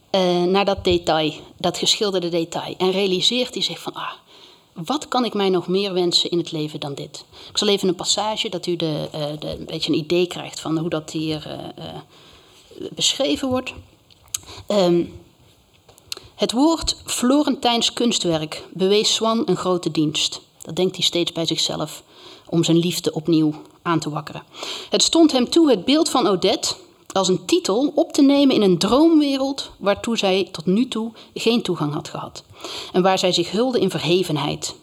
eh, 0.09 0.43
naar 0.43 0.65
dat 0.65 0.83
detail, 0.83 1.33
dat 1.57 1.77
geschilderde 1.77 2.29
detail. 2.29 2.75
En 2.77 2.91
realiseert 2.91 3.53
hij 3.53 3.63
zich 3.63 3.79
van, 3.79 3.93
ah, 3.93 4.11
wat 4.73 5.07
kan 5.07 5.25
ik 5.25 5.33
mij 5.33 5.49
nog 5.49 5.67
meer 5.67 5.93
wensen 5.93 6.29
in 6.29 6.37
het 6.37 6.51
leven 6.51 6.79
dan 6.79 6.93
dit? 6.93 7.25
Ik 7.49 7.57
zal 7.57 7.67
even 7.67 7.87
een 7.87 7.95
passage, 7.95 8.49
dat 8.49 8.65
u 8.65 8.75
de, 8.75 9.07
eh, 9.11 9.29
een 9.29 9.65
beetje 9.65 9.91
een 9.91 9.97
idee 9.97 10.27
krijgt 10.27 10.59
van 10.59 10.77
hoe 10.77 10.89
dat 10.89 11.11
hier 11.11 11.71
eh, 11.75 11.87
beschreven 12.89 13.49
wordt. 13.49 13.73
Ehm, 14.67 15.03
het 16.35 16.51
woord 16.51 16.95
Florentijns 17.05 17.93
kunstwerk 17.93 18.63
bewees 18.73 19.13
Swan 19.13 19.43
een 19.45 19.55
grote 19.55 19.91
dienst. 19.91 20.41
Dat 20.61 20.75
denkt 20.75 20.95
hij 20.95 21.05
steeds 21.05 21.31
bij 21.31 21.45
zichzelf 21.45 22.03
om 22.45 22.63
zijn 22.63 22.77
liefde 22.77 23.13
opnieuw 23.13 23.53
aan 23.81 23.99
te 23.99 24.09
wakkeren. 24.09 24.43
Het 24.89 25.03
stond 25.03 25.31
hem 25.31 25.49
toe 25.49 25.69
het 25.69 25.85
beeld 25.85 26.09
van 26.09 26.27
Odette 26.27 26.75
als 27.17 27.27
een 27.27 27.45
titel 27.45 27.91
op 27.95 28.13
te 28.13 28.21
nemen 28.21 28.55
in 28.55 28.61
een 28.61 28.77
droomwereld 28.77 29.71
waartoe 29.77 30.17
zij 30.17 30.49
tot 30.51 30.65
nu 30.65 30.87
toe 30.87 31.11
geen 31.33 31.61
toegang 31.61 31.93
had 31.93 32.09
gehad. 32.09 32.43
En 32.93 33.01
waar 33.01 33.19
zij 33.19 33.31
zich 33.31 33.51
hulde 33.51 33.79
in 33.79 33.89
verhevenheid. 33.89 34.75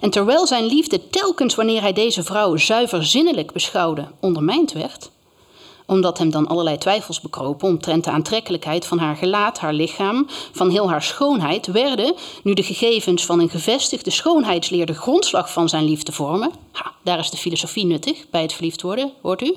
En 0.00 0.10
terwijl 0.10 0.46
zijn 0.46 0.64
liefde 0.64 1.08
telkens 1.08 1.54
wanneer 1.54 1.80
hij 1.80 1.92
deze 1.92 2.22
vrouw 2.22 2.56
zuiver 2.56 3.04
zinnelijk 3.04 3.52
beschouwde 3.52 4.06
ondermijnd 4.20 4.72
werd, 4.72 5.10
omdat 5.86 6.18
hem 6.18 6.30
dan 6.30 6.46
allerlei 6.46 6.78
twijfels 6.78 7.20
bekropen 7.20 7.68
omtrent 7.68 8.04
de 8.04 8.10
aantrekkelijkheid 8.10 8.86
van 8.86 8.98
haar 8.98 9.16
gelaat, 9.16 9.58
haar 9.58 9.72
lichaam, 9.72 10.26
van 10.52 10.70
heel 10.70 10.90
haar 10.90 11.02
schoonheid, 11.02 11.66
werden, 11.66 12.14
nu 12.42 12.54
de 12.54 12.62
gegevens 12.62 13.24
van 13.24 13.40
een 13.40 13.50
gevestigde 13.50 14.10
schoonheidsleer 14.10 14.86
de 14.86 14.94
grondslag 14.94 15.52
van 15.52 15.68
zijn 15.68 15.84
liefde 15.84 16.12
vormen, 16.12 16.50
ha, 16.72 16.92
daar 17.04 17.18
is 17.18 17.30
de 17.30 17.36
filosofie 17.36 17.86
nuttig 17.86 18.30
bij 18.30 18.42
het 18.42 18.52
verliefd 18.52 18.82
worden, 18.82 19.12
hoort 19.22 19.42
u? 19.42 19.56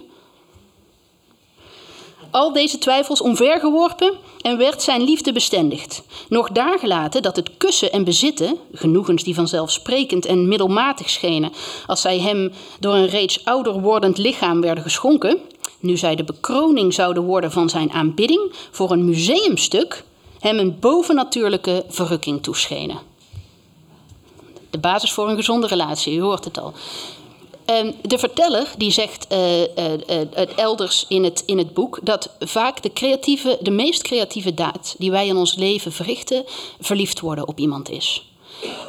Al 2.32 2.54
deze 2.54 2.78
twijfels 2.78 3.22
omvergeworpen 3.22 4.14
en 4.42 4.58
werd 4.58 4.82
zijn 4.82 5.02
liefde 5.02 5.32
bestendigd. 5.32 6.04
Nog 6.30 6.50
daargelaten 6.50 7.22
dat 7.22 7.36
het 7.36 7.58
kussen 7.58 7.92
en 7.92 8.04
bezitten, 8.04 8.58
genoegens 8.74 9.24
die 9.24 9.36
vanzelfsprekend 9.36 10.26
en 10.26 10.48
middelmatig 10.48 11.10
schenen 11.10 11.52
als 11.86 12.02
zij 12.02 12.20
hem 12.20 12.52
door 12.80 12.94
een 12.94 13.08
reeds 13.08 13.46
ouder 13.46 13.82
wordend 13.82 14.18
lichaam 14.18 14.62
werden 14.62 14.84
geschonken, 14.84 15.40
nu 15.80 15.98
zij 15.98 16.16
de 16.16 16.24
bekroning 16.24 16.94
zouden 16.94 17.24
worden 17.24 17.52
van 17.52 17.70
zijn 17.70 17.92
aanbidding 17.92 18.54
voor 18.72 18.92
een 18.92 19.06
museumstuk, 19.06 20.04
hem 20.40 20.60
een 20.60 20.80
bovennatuurlijke 20.80 21.86
verrukking 21.88 22.44
toeschenen. 22.44 23.00
De 24.70 24.80
basis 24.80 25.12
voor 25.12 25.30
een 25.30 25.36
gezonde 25.36 25.68
relatie, 25.68 26.16
u 26.16 26.22
hoort 26.22 26.46
het 26.46 26.60
al. 26.60 26.74
Ehm, 27.66 27.92
de 28.02 28.18
verteller 28.18 28.74
die 28.78 28.92
zegt 28.92 29.28
uh, 29.32 29.62
uh, 29.62 29.68
elders 30.56 31.06
in 31.08 31.24
het, 31.24 31.44
in 31.46 31.58
het 31.58 31.74
boek 31.74 32.00
dat 32.04 32.30
vaak 32.40 32.82
de, 32.82 32.94
creatieve, 32.94 33.58
de 33.62 33.72
meest 33.72 34.02
creatieve 34.02 34.54
daad 34.54 34.96
die 34.98 35.12
wij 35.12 35.28
in 35.28 35.38
ons 35.38 35.56
leven 35.56 35.92
verrichten, 35.92 36.44
verliefd 36.80 37.20
worden 37.20 37.48
op 37.48 37.60
iemand 37.60 37.90
is. 37.90 38.26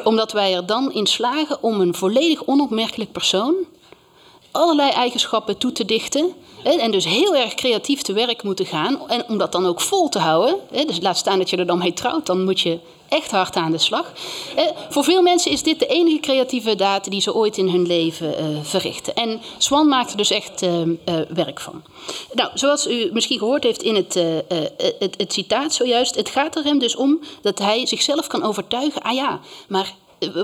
Omdat 0.05 0.33
wij 0.33 0.55
er 0.55 0.67
dan 0.67 0.93
in 0.93 1.07
slagen 1.07 1.62
om 1.62 1.81
een 1.81 1.95
volledig 1.95 2.45
onopmerkelijk 2.45 3.12
persoon 3.12 3.55
allerlei 4.52 4.91
eigenschappen 4.91 5.59
toe 5.59 5.73
te 5.73 5.85
dichten. 5.85 6.35
En 6.62 6.91
dus 6.91 7.05
heel 7.05 7.37
erg 7.37 7.55
creatief 7.55 8.02
te 8.02 8.12
werk 8.12 8.43
moeten 8.43 8.67
gaan. 8.67 9.09
En 9.09 9.25
om 9.29 9.38
dat 9.38 9.52
dan 9.52 9.67
ook 9.67 9.81
vol 9.81 10.09
te 10.09 10.19
houden. 10.19 10.57
Dus 10.87 11.00
laat 11.00 11.17
staan 11.17 11.38
dat 11.38 11.50
je 11.50 11.57
er 11.57 11.67
dan 11.67 11.79
mee 11.79 11.93
trouwt, 11.93 12.26
dan 12.26 12.45
moet 12.45 12.61
je 12.61 12.79
echt 13.12 13.31
hard 13.31 13.57
aan 13.57 13.73
de 13.73 13.78
slag. 13.78 14.12
Eh, 14.57 14.64
voor 14.88 15.04
veel 15.04 15.23
mensen 15.23 15.50
is 15.50 15.62
dit 15.62 15.78
de 15.78 15.87
enige 15.87 16.21
creatieve 16.21 16.75
daad 16.75 17.11
die 17.11 17.21
ze 17.21 17.35
ooit 17.35 17.59
in 17.59 17.69
hun 17.69 17.87
leven 17.87 18.37
eh, 18.37 18.45
verrichten. 18.62 19.14
En 19.14 19.40
Swan 19.59 19.88
maakt 19.88 20.11
er 20.11 20.16
dus 20.16 20.31
echt 20.31 20.62
eh, 20.62 20.81
werk 21.28 21.61
van. 21.61 21.83
Nou, 22.33 22.50
zoals 22.54 22.87
u 22.87 23.11
misschien 23.12 23.38
gehoord 23.38 23.62
heeft 23.62 23.83
in 23.83 23.95
het, 23.95 24.14
het, 24.99 25.14
het 25.16 25.33
citaat 25.33 25.75
zojuist, 25.75 26.14
het 26.14 26.28
gaat 26.28 26.57
er 26.57 26.64
hem 26.64 26.78
dus 26.78 26.97
om 26.97 27.21
dat 27.42 27.59
hij 27.59 27.87
zichzelf 27.87 28.26
kan 28.26 28.42
overtuigen. 28.42 29.02
Ah 29.02 29.14
ja, 29.14 29.40
maar 29.69 29.95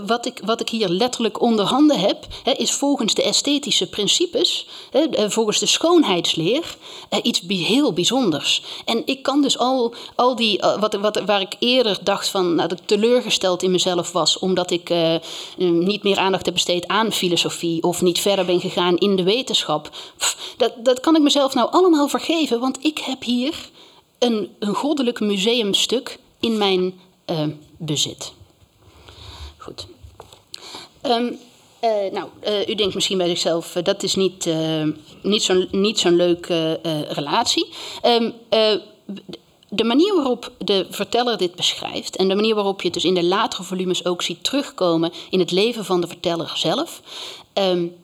wat 0.06 0.26
ik, 0.26 0.40
wat 0.44 0.60
ik 0.60 0.68
hier 0.68 0.88
letterlijk 0.88 1.40
onder 1.40 1.64
handen 1.64 1.98
heb, 2.00 2.26
hè, 2.42 2.52
is 2.52 2.72
volgens 2.72 3.14
de 3.14 3.22
esthetische 3.22 3.88
principes, 3.88 4.66
hè, 4.90 5.00
eh, 5.00 5.30
volgens 5.30 5.58
de 5.58 5.66
schoonheidsleer, 5.66 6.76
eh, 7.08 7.18
iets 7.22 7.42
heel 7.48 7.92
bijzonders. 7.92 8.62
En 8.84 9.02
ik 9.04 9.22
kan 9.22 9.42
dus 9.42 9.58
al, 9.58 9.94
al 10.14 10.36
die, 10.36 10.60
eh, 10.60 10.80
wat, 10.80 10.94
wat, 10.94 11.20
waar 11.26 11.40
ik 11.40 11.56
eerder 11.58 11.98
dacht 12.02 12.28
van, 12.28 12.54
nou, 12.54 12.68
dat 12.68 12.78
ik 12.78 12.86
teleurgesteld 12.86 13.62
in 13.62 13.70
mezelf 13.70 14.12
was, 14.12 14.38
omdat 14.38 14.70
ik 14.70 14.92
niet 15.56 16.02
meer 16.02 16.18
aandacht 16.18 16.44
heb 16.44 16.54
besteed 16.54 16.86
aan 16.86 17.12
filosofie 17.12 17.82
of 17.82 18.02
niet 18.02 18.20
verder 18.20 18.44
ben 18.44 18.60
gegaan 18.60 18.96
in 18.96 19.16
de 19.16 19.22
wetenschap, 19.22 19.90
dat, 20.56 20.72
dat 20.82 21.00
kan 21.00 21.16
ik 21.16 21.22
mezelf 21.22 21.54
nou 21.54 21.70
allemaal 21.70 22.08
vergeven, 22.08 22.60
want 22.60 22.84
ik 22.84 22.98
heb 22.98 23.22
hier 23.22 23.54
een, 24.18 24.48
een 24.58 24.74
goddelijk 24.74 25.20
museumstuk 25.20 26.18
in 26.40 26.58
mijn 26.58 27.00
bezit. 27.76 28.36
Um, 31.02 31.38
uh, 31.84 32.12
nou, 32.12 32.28
uh, 32.46 32.68
u 32.68 32.74
denkt 32.74 32.94
misschien 32.94 33.18
bij 33.18 33.28
zichzelf, 33.28 33.76
uh, 33.76 33.82
dat 33.82 34.02
is 34.02 34.14
niet, 34.14 34.48
niet 35.22 35.42
zo'n 35.42 35.68
niet 35.70 35.98
zo'n 35.98 36.16
leuke 36.16 36.80
relatie. 37.08 37.68
Um, 38.04 38.34
de 39.70 39.84
manier 39.84 40.14
waarop 40.14 40.52
de 40.58 40.86
verteller 40.90 41.38
dit 41.38 41.54
beschrijft 41.54 42.16
en 42.16 42.28
de 42.28 42.34
manier 42.34 42.54
waarop 42.54 42.80
je 42.80 42.84
het 42.84 42.94
dus 42.94 43.04
in 43.04 43.14
de 43.14 43.24
latere 43.24 43.62
volumes 43.62 44.04
ook 44.04 44.22
ziet 44.22 44.44
terugkomen 44.44 45.12
in 45.30 45.38
het 45.38 45.50
leven 45.50 45.84
van 45.84 46.00
de 46.00 46.06
verteller 46.06 46.52
zelf. 46.54 47.02
Um, 47.54 47.96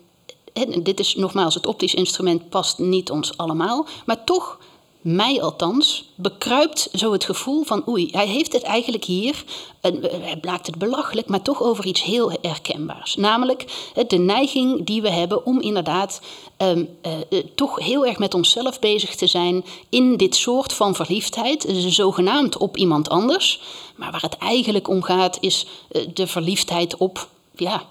dit 0.83 1.01
is 1.01 1.15
nogmaals, 1.15 1.55
het 1.55 1.67
optisch 1.67 1.95
instrument 1.95 2.49
past 2.49 2.79
niet 2.79 3.11
ons 3.11 3.37
allemaal, 3.37 3.87
maar 4.07 4.25
toch 4.25 4.59
mij 5.05 5.43
althans, 5.43 6.05
bekruipt 6.15 6.89
zo 6.93 7.13
het 7.13 7.25
gevoel 7.25 7.63
van 7.65 7.89
oei, 7.89 8.09
hij 8.11 8.27
heeft 8.27 8.53
het 8.53 8.63
eigenlijk 8.63 9.05
hier, 9.05 9.45
hij 9.81 10.39
blijkt 10.41 10.67
het 10.67 10.79
belachelijk, 10.79 11.29
maar 11.29 11.43
toch 11.43 11.63
over 11.63 11.87
iets 11.87 12.03
heel 12.03 12.33
herkenbaars. 12.43 13.15
Namelijk 13.17 13.91
de 14.07 14.17
neiging 14.17 14.87
die 14.87 15.03
we 15.03 15.11
hebben 15.11 15.47
om 15.47 15.61
inderdaad 15.61 16.21
um, 16.59 16.89
uh, 17.07 17.39
toch 17.55 17.79
heel 17.79 18.07
erg 18.07 18.19
met 18.19 18.35
onszelf 18.35 18.79
bezig 18.79 19.15
te 19.15 19.27
zijn 19.27 19.65
in 19.89 20.17
dit 20.17 20.35
soort 20.37 20.73
van 20.73 20.95
verliefdheid, 20.95 21.67
zogenaamd 21.87 22.57
op 22.57 22.77
iemand 22.77 23.09
anders. 23.09 23.61
Maar 23.97 24.11
waar 24.11 24.23
het 24.23 24.39
eigenlijk 24.39 24.89
om 24.89 25.03
gaat 25.03 25.39
is 25.41 25.67
uh, 25.93 26.07
de 26.15 26.27
verliefdheid 26.27 26.97
op 26.97 27.29
ja, 27.57 27.83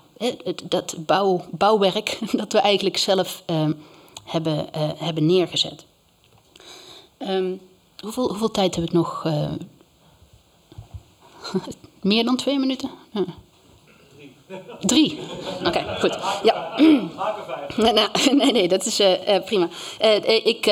dat 0.64 0.96
bouw, 0.98 1.46
bouwwerk 1.52 2.20
dat 2.42 2.52
we 2.52 2.60
eigenlijk 2.60 2.98
zelf 2.98 3.44
uh, 3.50 3.66
hebben, 4.24 4.68
hebben 4.98 5.26
neergezet. 5.26 5.86
Um, 7.18 7.62
hoeveel, 8.00 8.28
hoeveel 8.28 8.52
tijd 8.52 8.76
heb 8.76 8.84
ik 8.84 8.92
nog? 8.92 9.24
Uh, 9.26 9.52
meer 12.02 12.24
dan 12.24 12.36
twee 12.36 12.60
minuten? 12.60 12.90
Drie. 14.80 15.20
Oké, 15.66 15.96
goed. 16.00 16.18
Ja. 16.44 16.72
Nee, 17.76 17.94
nee, 18.32 18.52
nee, 18.52 18.68
dat 18.68 18.86
is 18.86 19.00
uh, 19.00 19.28
uh, 19.28 19.44
prima. 19.44 19.70
Ik, 20.44 20.72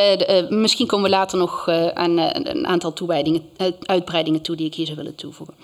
misschien 0.49 0.87
komen 0.87 1.09
we 1.09 1.15
later 1.15 1.37
nog 1.37 1.67
aan 1.93 2.17
een 2.17 2.67
aantal 2.67 2.93
toewijdingen, 2.93 3.49
uitbreidingen 3.81 4.41
toe 4.41 4.55
die 4.55 4.65
ik 4.65 4.75
hier 4.75 4.85
zou 4.85 4.97
willen 4.97 5.15
toevoegen. 5.15 5.55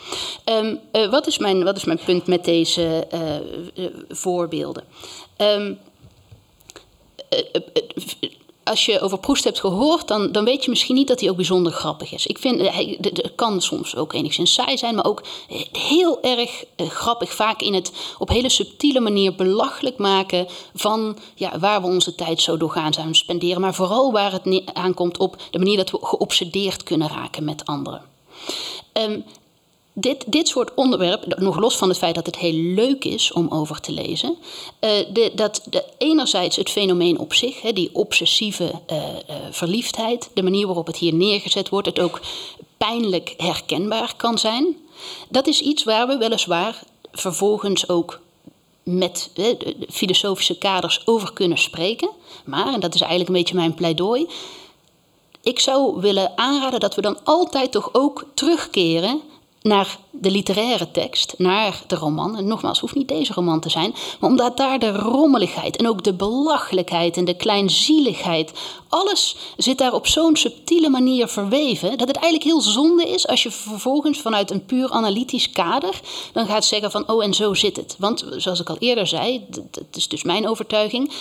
Um, 0.45 0.79
wat, 1.09 1.27
is 1.27 1.37
mijn, 1.37 1.63
wat 1.63 1.77
is 1.77 1.85
mijn 1.85 1.99
punt 2.05 2.27
met 2.27 2.45
deze 2.45 3.07
voorbeelden? 4.09 4.83
Um, 5.37 5.79
als 8.67 8.85
je 8.85 8.99
over 8.99 9.17
Proest 9.17 9.43
hebt 9.43 9.59
gehoord, 9.59 10.07
dan, 10.07 10.31
dan 10.31 10.45
weet 10.45 10.63
je 10.63 10.69
misschien 10.69 10.95
niet 10.95 11.07
dat 11.07 11.19
hij 11.19 11.29
ook 11.29 11.35
bijzonder 11.35 11.71
grappig 11.71 12.13
is. 12.13 12.27
Ik 12.27 12.37
vind, 12.37 12.61
hij 12.61 12.97
het 13.01 13.31
kan 13.35 13.61
soms 13.61 13.95
ook 13.95 14.13
enigszins 14.13 14.53
saai 14.53 14.77
zijn, 14.77 14.95
maar 14.95 15.05
ook 15.05 15.23
heel 15.71 16.21
erg 16.21 16.63
eh, 16.75 16.89
grappig. 16.89 17.33
Vaak 17.33 17.61
in 17.61 17.73
het 17.73 17.91
op 18.17 18.29
hele 18.29 18.49
subtiele 18.49 18.99
manier 18.99 19.35
belachelijk 19.35 19.97
maken 19.97 20.47
van 20.75 21.17
ja, 21.35 21.59
waar 21.59 21.81
we 21.81 21.87
onze 21.87 22.15
tijd 22.15 22.41
zo 22.41 22.57
doorgaan 22.57 22.93
zijn 22.93 23.15
spenderen. 23.15 23.61
Maar 23.61 23.73
vooral 23.73 24.11
waar 24.11 24.31
het 24.31 24.61
aankomt 24.73 25.17
op 25.17 25.37
de 25.51 25.57
manier 25.57 25.77
dat 25.77 25.91
we 25.91 25.97
geobsedeerd 26.01 26.83
kunnen 26.83 27.07
raken 27.07 27.43
met 27.43 27.65
anderen. 27.65 28.01
Um, 28.93 29.23
dit, 29.99 30.23
dit 30.27 30.47
soort 30.47 30.73
onderwerp, 30.73 31.39
nog 31.39 31.59
los 31.59 31.77
van 31.77 31.89
het 31.89 31.97
feit 31.97 32.15
dat 32.15 32.25
het 32.25 32.37
heel 32.37 32.53
leuk 32.53 33.05
is 33.05 33.31
om 33.31 33.47
over 33.49 33.79
te 33.79 33.91
lezen, 33.91 34.35
uh, 34.79 34.89
de, 35.13 35.31
dat 35.35 35.61
de, 35.69 35.83
enerzijds 35.97 36.55
het 36.55 36.69
fenomeen 36.69 37.19
op 37.19 37.33
zich, 37.33 37.61
hè, 37.61 37.73
die 37.73 37.89
obsessieve 37.93 38.71
uh, 38.91 39.03
verliefdheid, 39.51 40.29
de 40.33 40.43
manier 40.43 40.65
waarop 40.65 40.87
het 40.87 40.97
hier 40.97 41.13
neergezet 41.13 41.69
wordt, 41.69 41.87
het 41.87 41.99
ook 41.99 42.19
pijnlijk 42.77 43.33
herkenbaar 43.37 44.13
kan 44.17 44.37
zijn, 44.37 44.77
dat 45.29 45.47
is 45.47 45.61
iets 45.61 45.83
waar 45.83 46.07
we 46.07 46.17
weliswaar 46.17 46.83
vervolgens 47.11 47.89
ook 47.89 48.19
met 48.83 49.29
de 49.33 49.75
filosofische 49.89 50.57
kaders 50.57 51.01
over 51.05 51.33
kunnen 51.33 51.57
spreken. 51.57 52.09
Maar, 52.45 52.73
en 52.73 52.79
dat 52.79 52.95
is 52.95 53.01
eigenlijk 53.01 53.29
een 53.29 53.35
beetje 53.35 53.55
mijn 53.55 53.73
pleidooi, 53.73 54.27
ik 55.43 55.59
zou 55.59 56.01
willen 56.01 56.37
aanraden 56.37 56.79
dat 56.79 56.95
we 56.95 57.01
dan 57.01 57.17
altijd 57.23 57.71
toch 57.71 57.89
ook 57.91 58.25
terugkeren 58.33 59.21
naar 59.67 59.97
de 60.11 60.31
literaire 60.31 60.91
tekst, 60.91 61.33
naar 61.37 61.83
de 61.87 61.95
roman. 61.95 62.37
En 62.37 62.47
nogmaals, 62.47 62.79
hoeft 62.79 62.95
niet 62.95 63.07
deze 63.07 63.33
roman 63.33 63.59
te 63.59 63.69
zijn, 63.69 63.95
maar 64.19 64.29
omdat 64.29 64.57
daar 64.57 64.79
de 64.79 64.91
rommeligheid 64.91 65.77
en 65.77 65.87
ook 65.87 66.03
de 66.03 66.13
belachelijkheid 66.13 67.17
en 67.17 67.25
de 67.25 67.33
kleinzieligheid, 67.33 68.51
alles 68.87 69.35
zit 69.57 69.77
daar 69.77 69.93
op 69.93 70.07
zo'n 70.07 70.35
subtiele 70.35 70.89
manier 70.89 71.27
verweven, 71.27 71.97
dat 71.97 72.07
het 72.07 72.17
eigenlijk 72.17 72.51
heel 72.51 72.61
zonde 72.61 73.09
is 73.09 73.27
als 73.27 73.43
je 73.43 73.51
vervolgens 73.51 74.19
vanuit 74.19 74.51
een 74.51 74.65
puur 74.65 74.91
analytisch 74.91 75.51
kader 75.51 75.99
dan 76.33 76.45
gaat 76.45 76.65
zeggen 76.65 76.91
van, 76.91 77.09
oh 77.09 77.23
en 77.23 77.33
zo 77.33 77.53
zit 77.53 77.75
het. 77.75 77.95
Want 77.99 78.25
zoals 78.37 78.59
ik 78.59 78.69
al 78.69 78.77
eerder 78.79 79.07
zei, 79.07 79.45
dat 79.49 79.83
is 79.91 80.07
dus 80.07 80.23
mijn 80.23 80.47
overtuiging, 80.47 81.11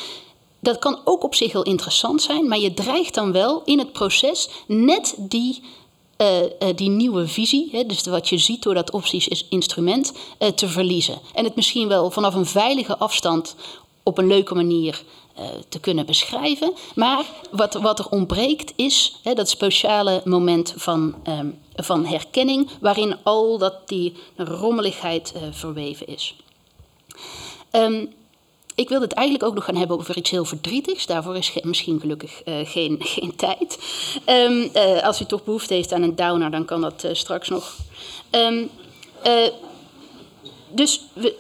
dat 0.61 0.79
kan 0.79 0.99
ook 1.05 1.25
op 1.25 1.35
zich 1.35 1.53
heel 1.53 1.63
interessant 1.63 2.23
zijn, 2.23 2.49
maar 2.49 2.59
je 2.59 2.75
dreigt 2.75 3.15
dan 3.15 3.33
wel 3.33 3.63
in 3.65 3.79
het 3.79 3.93
proces 3.93 4.49
net 4.67 5.15
die 5.19 5.63
uh, 6.19 6.43
uh, 6.43 6.49
die 6.75 6.89
nieuwe 6.89 7.29
visie, 7.29 7.69
hè, 7.73 7.85
dus 7.85 8.03
wat 8.07 8.29
je 8.29 8.39
ziet 8.39 8.63
door 8.63 8.75
dat 8.75 8.91
opties-instrument, 8.91 10.13
uh, 10.39 10.49
te 10.49 10.69
verliezen. 10.69 11.19
En 11.35 11.45
het 11.45 11.57
misschien 11.57 11.89
wel 11.89 12.11
vanaf 12.11 12.35
een 12.35 12.47
veilige 12.47 12.99
afstand 12.99 13.57
op 14.03 14.19
een 14.19 14.27
leuke 14.27 14.55
manier 14.55 15.03
te 15.69 15.81
kunnen 15.81 16.07
beschrijven. 16.07 16.73
Maar 16.95 17.25
wat, 17.51 17.75
wat 17.75 17.99
er 17.99 18.09
ontbreekt 18.09 18.73
is 18.77 19.17
hè, 19.23 19.35
dat 19.35 19.49
speciale 19.49 20.23
moment 20.25 20.75
van, 20.77 21.15
um, 21.29 21.59
van 21.75 22.07
herkenning, 22.07 22.71
waarin 22.81 23.17
al 23.23 23.59
dat 23.59 23.89
die 23.89 24.13
rommeligheid 24.37 25.35
verweven 25.51 26.07
is. 26.07 26.35
Um, 27.73 28.13
ik 28.77 28.89
wilde 28.89 29.05
het 29.05 29.15
eigenlijk 29.15 29.49
ook 29.49 29.55
nog 29.55 29.65
gaan 29.65 29.77
hebben 29.77 29.99
over 29.99 30.17
iets 30.17 30.31
heel 30.31 30.45
verdrietigs. 30.45 31.07
Daarvoor 31.07 31.37
is 31.37 31.53
misschien 31.63 32.01
gelukkig 32.01 32.43
eh, 32.43 32.55
geen, 32.65 32.97
geen 33.15 33.37
tijd. 33.37 33.79
Ehm, 34.25 34.69
eh, 34.73 35.03
als 35.03 35.21
u 35.21 35.25
toch 35.25 35.45
behoefte 35.45 35.75
heeft 35.75 35.93
aan 35.93 36.03
een 36.03 36.17
downer, 36.17 36.51
dan 36.51 36.65
kan 36.65 36.81
dat 36.81 37.05
eh, 37.05 37.15
straks 37.15 37.49
nog. 37.49 37.77
Ehm, 38.31 38.65
eh, 39.23 39.49
dus 40.71 41.01
we, 41.13 41.37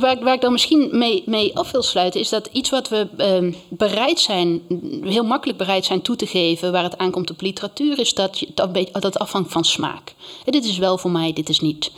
waar, 0.00 0.20
waar 0.20 0.34
ik 0.34 0.40
dan 0.40 0.52
misschien 0.52 0.88
mee, 0.92 1.22
mee 1.26 1.56
af 1.56 1.70
wil 1.70 1.82
sluiten, 1.82 2.20
is 2.20 2.28
dat 2.28 2.48
iets 2.52 2.70
wat 2.70 2.88
we 2.88 3.08
ehm, 3.16 3.52
bereid 3.68 4.20
zijn, 4.20 4.62
heel 5.02 5.24
makkelijk 5.24 5.58
bereid 5.58 5.84
zijn 5.84 6.02
toe 6.02 6.16
te 6.16 6.26
geven 6.26 6.72
waar 6.72 6.82
het 6.82 6.98
aankomt 6.98 7.30
op 7.30 7.40
literatuur, 7.40 7.98
is 7.98 8.14
dat 8.14 8.38
je, 8.38 8.48
dat, 8.54 8.88
dat 8.92 9.18
afhangt 9.18 9.52
van 9.52 9.64
smaak. 9.64 10.14
En 10.44 10.52
dit 10.52 10.64
is 10.64 10.78
wel 10.78 10.98
voor 10.98 11.10
mij, 11.10 11.32
dit 11.32 11.48
is 11.48 11.60
niet 11.60 11.92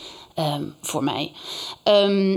voor 0.81 1.05
mij. 1.05 1.33
Eh, 1.83 2.35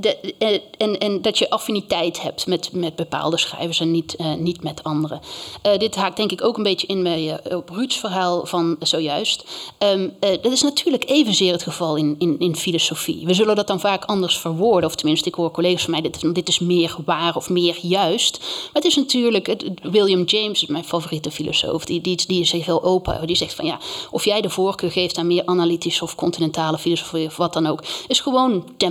de- 0.00 0.34
eh, 0.38 0.58
en, 0.78 0.98
en 0.98 1.22
dat 1.22 1.38
je 1.38 1.50
affiniteit 1.50 2.22
hebt 2.22 2.46
met, 2.46 2.72
met 2.72 2.96
bepaalde 2.96 3.38
schrijvers 3.38 3.80
en 3.80 3.90
niet, 3.90 4.16
eh, 4.16 4.34
niet 4.34 4.62
met 4.62 4.82
anderen. 4.84 5.20
Eh, 5.62 5.78
dit 5.78 5.94
haakt 5.94 6.16
denk 6.16 6.32
ik 6.32 6.44
ook 6.44 6.56
een 6.56 6.62
beetje 6.62 6.86
in 6.86 7.02
bij, 7.02 7.38
eh, 7.44 7.56
op 7.56 7.68
Ruud's 7.70 7.96
verhaal 7.96 8.46
van 8.46 8.76
zojuist. 8.80 9.44
Ehm, 9.78 10.08
eh, 10.20 10.30
dat 10.42 10.52
is 10.52 10.62
natuurlijk 10.62 11.08
evenzeer 11.10 11.52
het 11.52 11.62
geval 11.62 11.96
in, 11.96 12.14
in, 12.18 12.38
in 12.38 12.56
filosofie. 12.56 13.26
We 13.26 13.34
zullen 13.34 13.56
dat 13.56 13.66
dan 13.66 13.80
vaak 13.80 14.04
anders 14.04 14.38
verwoorden, 14.38 14.88
of 14.88 14.94
tenminste, 14.94 15.28
ik 15.28 15.34
hoor 15.34 15.50
collega's 15.50 15.82
van 15.82 15.90
mij, 15.90 16.00
dit, 16.00 16.34
dit 16.34 16.48
is 16.48 16.58
meer 16.58 16.96
waar 17.04 17.36
of 17.36 17.48
meer 17.50 17.78
juist. 17.82 18.38
Maar 18.40 18.70
het 18.72 18.84
is 18.84 18.96
natuurlijk, 18.96 19.46
het- 19.46 19.64
William 19.82 20.22
James 20.24 20.62
is 20.62 20.68
mijn 20.68 20.84
favoriete 20.84 21.30
filosoof, 21.30 21.84
die, 21.84 22.00
die, 22.00 22.40
is 22.40 22.52
heel 22.52 22.82
open. 22.82 23.26
Die 23.26 23.36
zegt 23.36 23.54
van 23.54 23.64
ja, 23.64 23.78
of 24.10 24.24
jij 24.24 24.40
de 24.40 24.50
voorkeur 24.50 24.90
geeft 24.90 25.18
aan 25.18 25.26
meer 25.26 25.42
analytische 25.46 26.04
of 26.04 26.14
continentale 26.14 26.78
filosofie 26.78 27.26
of 27.26 27.36
wat 27.36 27.52
dan 27.52 27.66
ook, 27.66 27.82
is 28.08 28.20
gewoon 28.20 28.52
temperament. 28.52 28.90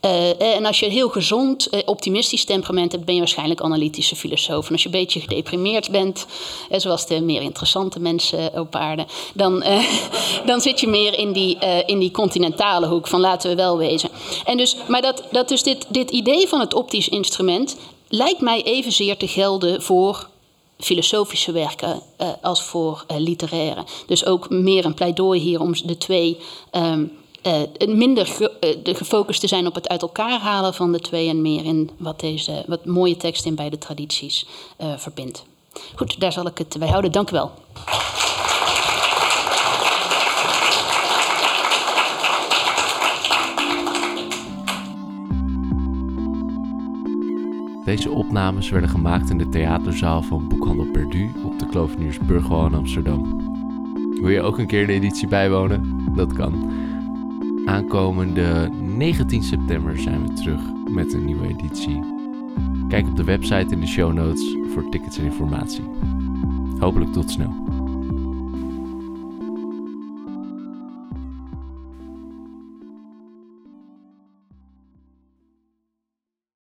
Eh, 0.00 0.56
en 0.56 0.64
als 0.66 0.80
je 0.80 0.86
een 0.86 0.92
heel 0.92 1.08
gezond, 1.08 1.66
eh, 1.66 1.80
optimistisch 1.84 2.44
temperament 2.44 2.92
hebt, 2.92 3.04
ben 3.04 3.14
je 3.14 3.20
waarschijnlijk 3.20 3.60
analytische 3.60 4.16
filosoof. 4.16 4.66
En 4.66 4.72
als 4.72 4.82
je 4.82 4.88
een 4.88 5.00
beetje 5.00 5.20
gedeprimeerd 5.20 5.90
bent, 5.90 6.26
eh, 6.70 6.80
zoals 6.80 7.06
de 7.06 7.20
meer 7.20 7.42
interessante 7.42 8.00
mensen 8.00 8.60
op 8.60 8.74
aarde, 8.74 9.06
dan, 9.34 9.62
eh, 9.62 9.84
dan 10.46 10.60
zit 10.60 10.80
je 10.80 10.88
meer 10.88 11.18
in 11.18 11.32
die, 11.32 11.58
eh, 11.58 11.88
in 11.88 11.98
die 11.98 12.10
continentale 12.10 12.86
hoek 12.86 13.06
van 13.06 13.20
laten 13.20 13.50
we 13.50 13.56
wel 13.56 13.78
wezen. 13.78 14.10
En 14.44 14.56
dus, 14.56 14.76
maar 14.88 15.02
dat, 15.02 15.22
dat 15.30 15.48
dus 15.48 15.62
dit, 15.62 15.86
dit 15.88 16.10
idee 16.10 16.48
van 16.48 16.60
het 16.60 16.74
optisch 16.74 17.08
instrument 17.08 17.76
lijkt 18.08 18.40
mij 18.40 18.62
evenzeer 18.62 19.16
te 19.16 19.28
gelden 19.28 19.82
voor 19.82 20.28
filosofische 20.78 21.52
werken 21.52 22.00
eh, 22.16 22.28
als 22.42 22.62
voor 22.62 23.04
eh, 23.06 23.16
literaire. 23.16 23.84
Dus 24.06 24.26
ook 24.26 24.50
meer 24.50 24.84
een 24.84 24.94
pleidooi 24.94 25.40
hier 25.40 25.60
om 25.60 25.72
de 25.84 25.98
twee 25.98 26.38
ehm, 26.70 27.04
eh, 27.46 27.88
minder 27.88 28.50
eh, 28.60 28.70
gefocust 28.82 29.40
te 29.40 29.46
zijn 29.46 29.66
op 29.66 29.74
het 29.74 29.88
uit 29.88 30.02
elkaar 30.02 30.40
halen 30.40 30.74
van 30.74 30.92
de 30.92 31.00
twee 31.00 31.28
en 31.28 31.42
meer 31.42 31.64
in 31.64 31.90
wat 31.96 32.20
deze 32.20 32.64
wat 32.66 32.84
mooie 32.84 33.16
tekst 33.16 33.46
in 33.46 33.54
beide 33.54 33.78
tradities 33.78 34.46
eh, 34.76 34.92
verbindt. 34.96 35.44
Goed, 35.94 36.20
daar 36.20 36.32
zal 36.32 36.46
ik 36.46 36.58
het 36.58 36.76
bij 36.78 36.88
houden. 36.88 37.12
Dank 37.12 37.30
u 37.30 37.32
wel. 37.32 37.50
Deze 47.84 48.10
opnames 48.10 48.70
werden 48.70 48.90
gemaakt 48.90 49.30
in 49.30 49.38
de 49.38 49.48
theaterzaal 49.48 50.22
van 50.22 50.48
Boekhandel 50.48 50.86
Perdu 50.86 51.32
op 51.44 51.58
de 51.58 51.66
Kloveniersburgwal 51.66 52.66
in 52.66 52.74
Amsterdam. 52.74 53.44
Wil 54.20 54.30
je 54.30 54.42
ook 54.42 54.58
een 54.58 54.66
keer 54.66 54.86
de 54.86 54.92
editie 54.92 55.28
bijwonen? 55.28 56.12
Dat 56.14 56.32
kan. 56.32 56.84
Aankomende 57.66 58.70
19 58.96 59.42
september 59.42 59.98
zijn 59.98 60.26
we 60.26 60.32
terug 60.32 60.60
met 60.90 61.12
een 61.12 61.24
nieuwe 61.24 61.48
editie. 61.48 62.00
Kijk 62.88 63.06
op 63.06 63.16
de 63.16 63.24
website 63.24 63.74
in 63.74 63.80
de 63.80 63.86
show 63.86 64.12
notes 64.12 64.56
voor 64.72 64.90
tickets 64.90 65.18
en 65.18 65.24
informatie. 65.24 65.84
Hopelijk 66.78 67.12
tot 67.12 67.30
snel. 67.30 67.65